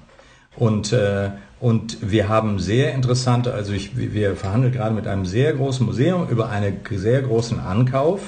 [0.55, 5.53] Und, äh, und wir haben sehr interessante, also ich, wir verhandeln gerade mit einem sehr
[5.53, 8.21] großen Museum über einen sehr großen Ankauf.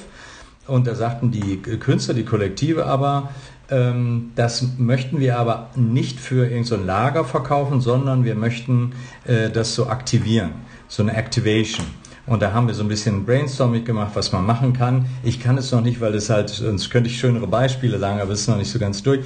[0.68, 3.30] Und da sagten die Künstler, die Kollektive aber,
[3.68, 8.94] das möchten wir aber nicht für irgendein so Lager verkaufen, sondern wir möchten
[9.26, 10.52] äh, das so aktivieren,
[10.88, 11.86] so eine Activation.
[12.28, 15.06] Und da haben wir so ein bisschen Brainstorming gemacht, was man machen kann.
[15.24, 18.32] Ich kann es noch nicht, weil es halt, sonst könnte ich schönere Beispiele sagen, aber
[18.32, 19.22] es ist noch nicht so ganz durch.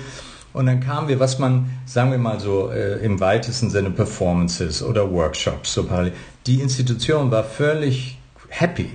[0.51, 4.81] Und dann kamen wir, was man, sagen wir mal so, äh, im weitesten Sinne Performances
[4.81, 6.13] oder Workshops, so parallel.
[6.47, 8.17] Die Institution war völlig
[8.49, 8.89] happy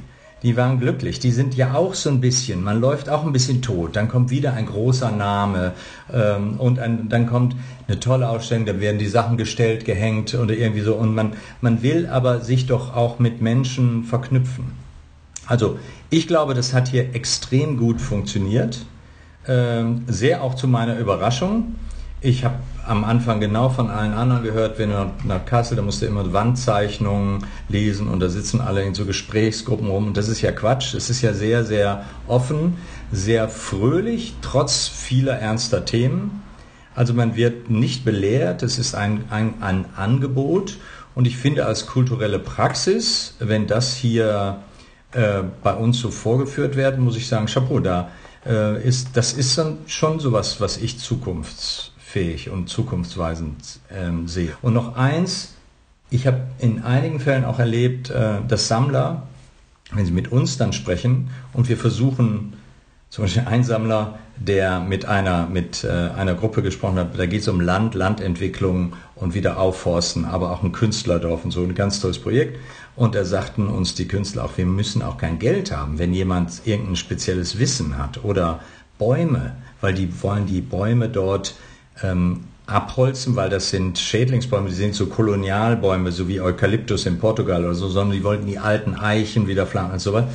[0.44, 1.18] die waren glücklich.
[1.18, 3.96] Die sind ja auch so ein bisschen, man läuft auch ein bisschen tot.
[3.96, 5.72] Dann kommt wieder ein großer Name
[6.12, 7.56] ähm, und ein, dann kommt
[7.88, 10.94] eine tolle Ausstellung, da werden die Sachen gestellt, gehängt oder irgendwie so.
[10.94, 11.32] Und man,
[11.62, 14.72] man will aber sich doch auch mit Menschen verknüpfen.
[15.46, 15.78] Also
[16.10, 18.84] ich glaube, das hat hier extrem gut funktioniert.
[19.48, 21.74] Ähm, sehr auch zu meiner Überraschung.
[22.24, 22.54] Ich habe
[22.86, 26.32] am Anfang genau von allen anderen gehört, wenn du nach Kassel, da musst du immer
[26.32, 30.06] Wandzeichnungen lesen und da sitzen alle in so Gesprächsgruppen rum.
[30.06, 30.94] Und das ist ja Quatsch.
[30.94, 32.78] Es ist ja sehr, sehr offen,
[33.12, 36.42] sehr fröhlich, trotz vieler ernster Themen.
[36.94, 40.78] Also man wird nicht belehrt, es ist ein, ein, ein Angebot.
[41.14, 44.60] Und ich finde als kulturelle Praxis, wenn das hier
[45.12, 48.08] äh, bei uns so vorgeführt werden, muss ich sagen, Chapeau, da
[48.46, 54.52] äh, ist, das ist dann schon sowas, was ich zukunfts fähig und zukunftsweisend ähm, sehe.
[54.62, 55.54] Und noch eins,
[56.10, 59.24] ich habe in einigen Fällen auch erlebt, äh, dass Sammler,
[59.92, 62.52] wenn sie mit uns dann sprechen und wir versuchen,
[63.10, 67.40] zum Beispiel ein Sammler, der mit einer, mit äh, einer Gruppe gesprochen hat, da geht
[67.40, 71.98] es um Land, Landentwicklung und wieder aufforsten, aber auch ein Künstlerdorf und so, ein ganz
[71.98, 72.60] tolles Projekt.
[72.94, 76.62] Und da sagten uns die Künstler auch, wir müssen auch kein Geld haben, wenn jemand
[76.64, 78.60] irgendein spezielles Wissen hat oder
[78.98, 81.54] Bäume, weil die wollen die Bäume dort
[82.02, 87.62] ähm, abholzen, weil das sind Schädlingsbäume, die sind so Kolonialbäume, so wie Eukalyptus in Portugal
[87.64, 90.28] oder so, sondern die wollten die alten Eichen wieder pflanzen und so weiter.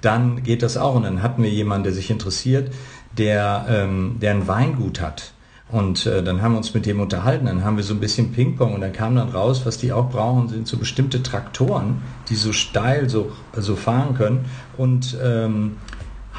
[0.00, 0.94] Dann geht das auch.
[0.94, 2.72] Und dann hatten wir jemanden, der sich interessiert,
[3.16, 5.32] der, ähm, der ein Weingut hat.
[5.68, 8.30] Und äh, dann haben wir uns mit dem unterhalten, dann haben wir so ein bisschen
[8.30, 12.36] Ping-Pong und dann kam dann raus, was die auch brauchen, sind so bestimmte Traktoren, die
[12.36, 14.44] so steil so, so fahren können
[14.76, 15.78] und ähm,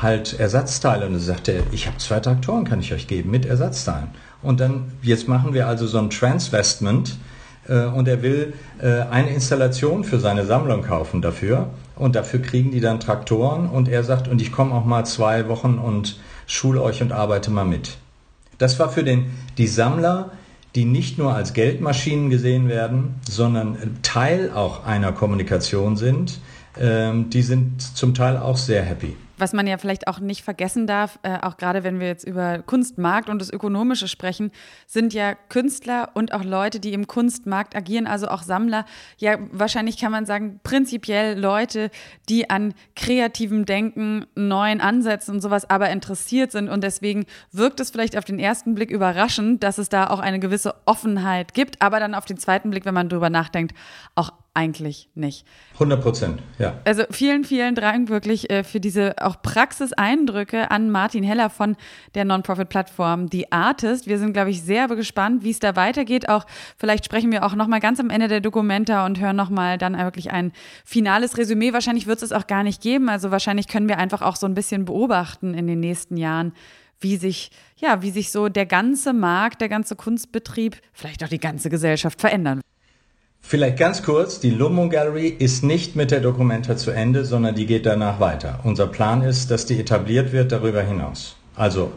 [0.02, 1.08] halt Ersatzteile.
[1.08, 4.08] Und dann sagte er, ich habe zwei Traktoren, kann ich euch geben, mit Ersatzteilen.
[4.42, 7.18] Und dann, jetzt machen wir also so ein Transvestment
[7.68, 11.70] äh, und er will äh, eine Installation für seine Sammlung kaufen dafür.
[11.96, 15.48] Und dafür kriegen die dann Traktoren und er sagt, und ich komme auch mal zwei
[15.48, 17.98] Wochen und schule euch und arbeite mal mit.
[18.60, 20.32] Das war für den, die Sammler,
[20.76, 26.40] die nicht nur als Geldmaschinen gesehen werden, sondern Teil auch einer Kommunikation sind,
[26.80, 29.16] ähm, die sind zum Teil auch sehr happy.
[29.40, 32.60] Was man ja vielleicht auch nicht vergessen darf, äh, auch gerade wenn wir jetzt über
[32.64, 34.52] Kunstmarkt und das Ökonomische sprechen,
[34.88, 38.86] sind ja Künstler und auch Leute, die im Kunstmarkt agieren, also auch Sammler,
[39.18, 41.92] ja wahrscheinlich kann man sagen, prinzipiell Leute,
[42.30, 46.68] die an kreativem Denken, neuen Ansätzen und sowas aber interessiert sind.
[46.68, 50.40] Und deswegen wirkt es vielleicht auf den ersten Blick überraschend, dass es da auch eine
[50.40, 53.76] gewisse Offenheit gibt, aber dann auf den zweiten Blick, wenn man drüber nachdenkt,
[54.16, 55.46] auch eigentlich nicht.
[55.74, 56.82] 100 Prozent, ja.
[56.84, 61.76] Also vielen, vielen Dank wirklich äh, für diese auch Praxiseindrücke an Martin Heller von
[62.16, 64.08] der Non-Profit-Plattform The Artist.
[64.08, 66.28] Wir sind, glaube ich, sehr gespannt, wie es da weitergeht.
[66.28, 66.46] Auch
[66.76, 69.78] vielleicht sprechen wir auch noch mal ganz am Ende der Dokumenta und hören noch mal
[69.78, 70.52] dann wirklich ein
[70.84, 71.72] finales Resümee.
[71.72, 73.10] Wahrscheinlich wird es auch gar nicht geben.
[73.10, 76.54] Also wahrscheinlich können wir einfach auch so ein bisschen beobachten in den nächsten Jahren,
[77.00, 81.40] wie sich, ja, wie sich so der ganze Markt, der ganze Kunstbetrieb, vielleicht auch die
[81.40, 82.62] ganze Gesellschaft verändern.
[83.42, 87.66] Vielleicht ganz kurz, die Lumbung Gallery ist nicht mit der Dokumenta zu Ende, sondern die
[87.66, 88.60] geht danach weiter.
[88.64, 91.38] Unser Plan ist, dass die etabliert wird darüber hinaus.
[91.56, 91.92] Also,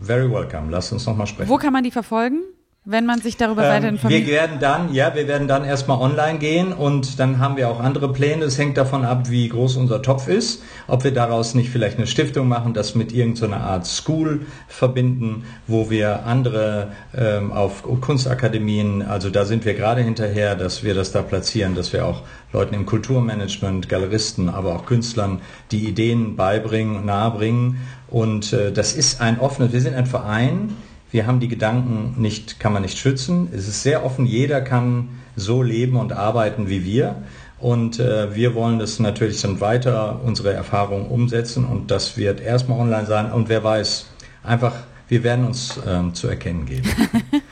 [0.00, 0.70] very welcome.
[0.70, 1.48] Lass uns nochmal sprechen.
[1.48, 2.42] Wo kann man die verfolgen?
[2.84, 4.26] Wenn man sich darüber ähm, weiter informiert?
[4.26, 7.80] Wir werden dann, ja, wir werden dann erstmal online gehen und dann haben wir auch
[7.80, 8.44] andere Pläne.
[8.44, 12.06] Es hängt davon ab, wie groß unser Topf ist, ob wir daraus nicht vielleicht eine
[12.06, 19.28] Stiftung machen, das mit irgendeiner Art School verbinden, wo wir andere ähm, auf Kunstakademien, also
[19.28, 22.22] da sind wir gerade hinterher, dass wir das da platzieren, dass wir auch
[22.54, 27.80] Leuten im Kulturmanagement, Galeristen, aber auch Künstlern die Ideen beibringen, nahebringen.
[28.08, 30.74] Und äh, das ist ein offenes, wir sind ein Verein,
[31.10, 33.48] wir haben die Gedanken nicht, kann man nicht schützen.
[33.52, 37.22] Es ist sehr offen, jeder kann so leben und arbeiten wie wir.
[37.58, 42.78] Und äh, wir wollen das natürlich dann weiter unsere Erfahrungen umsetzen und das wird erstmal
[42.78, 43.32] online sein.
[43.32, 44.06] Und wer weiß,
[44.44, 44.74] einfach,
[45.08, 46.88] wir werden uns ähm, zu erkennen geben.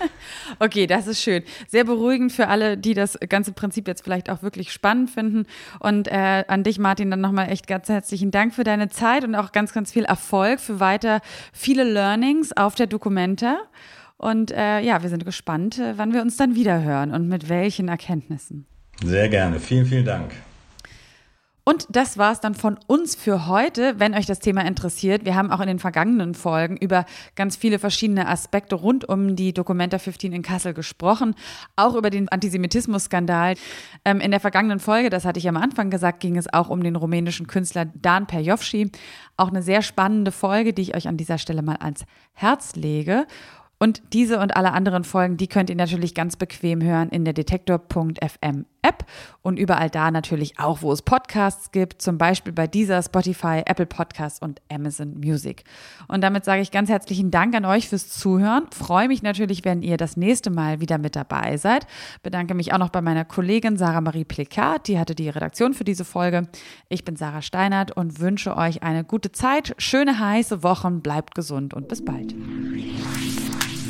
[0.58, 1.42] Okay, das ist schön.
[1.68, 5.46] Sehr beruhigend für alle, die das ganze Prinzip jetzt vielleicht auch wirklich spannend finden.
[5.80, 9.34] Und äh, an dich, Martin, dann nochmal echt ganz herzlichen Dank für deine Zeit und
[9.34, 11.20] auch ganz, ganz viel Erfolg für weiter
[11.52, 13.58] viele Learnings auf der Dokumenta.
[14.16, 17.48] Und äh, ja, wir sind gespannt, äh, wann wir uns dann wieder hören und mit
[17.48, 18.66] welchen Erkenntnissen.
[19.04, 19.60] Sehr gerne.
[19.60, 20.32] Vielen, vielen Dank.
[21.68, 23.98] Und das war es dann von uns für heute.
[23.98, 27.80] Wenn euch das Thema interessiert, wir haben auch in den vergangenen Folgen über ganz viele
[27.80, 31.34] verschiedene Aspekte rund um die Documenta 15 in Kassel gesprochen,
[31.74, 33.56] auch über den Antisemitismus-Skandal.
[34.04, 36.84] Ähm, in der vergangenen Folge, das hatte ich am Anfang gesagt, ging es auch um
[36.84, 38.92] den rumänischen Künstler Dan Perjovci.
[39.36, 42.04] Auch eine sehr spannende Folge, die ich euch an dieser Stelle mal ans
[42.34, 43.26] Herz lege.
[43.78, 47.34] Und diese und alle anderen Folgen, die könnt ihr natürlich ganz bequem hören in der
[47.34, 49.04] Detektor.fm App
[49.42, 53.86] und überall da natürlich auch, wo es Podcasts gibt, zum Beispiel bei dieser Spotify, Apple
[53.86, 55.64] Podcasts und Amazon Music.
[56.08, 58.66] Und damit sage ich ganz herzlichen Dank an euch fürs Zuhören.
[58.72, 61.86] Freue mich natürlich, wenn ihr das nächste Mal wieder mit dabei seid.
[62.22, 65.84] Bedanke mich auch noch bei meiner Kollegin Sarah Marie Plikat, die hatte die Redaktion für
[65.84, 66.48] diese Folge.
[66.88, 71.74] Ich bin Sarah Steinert und wünsche euch eine gute Zeit, schöne heiße Wochen, bleibt gesund
[71.74, 72.34] und bis bald.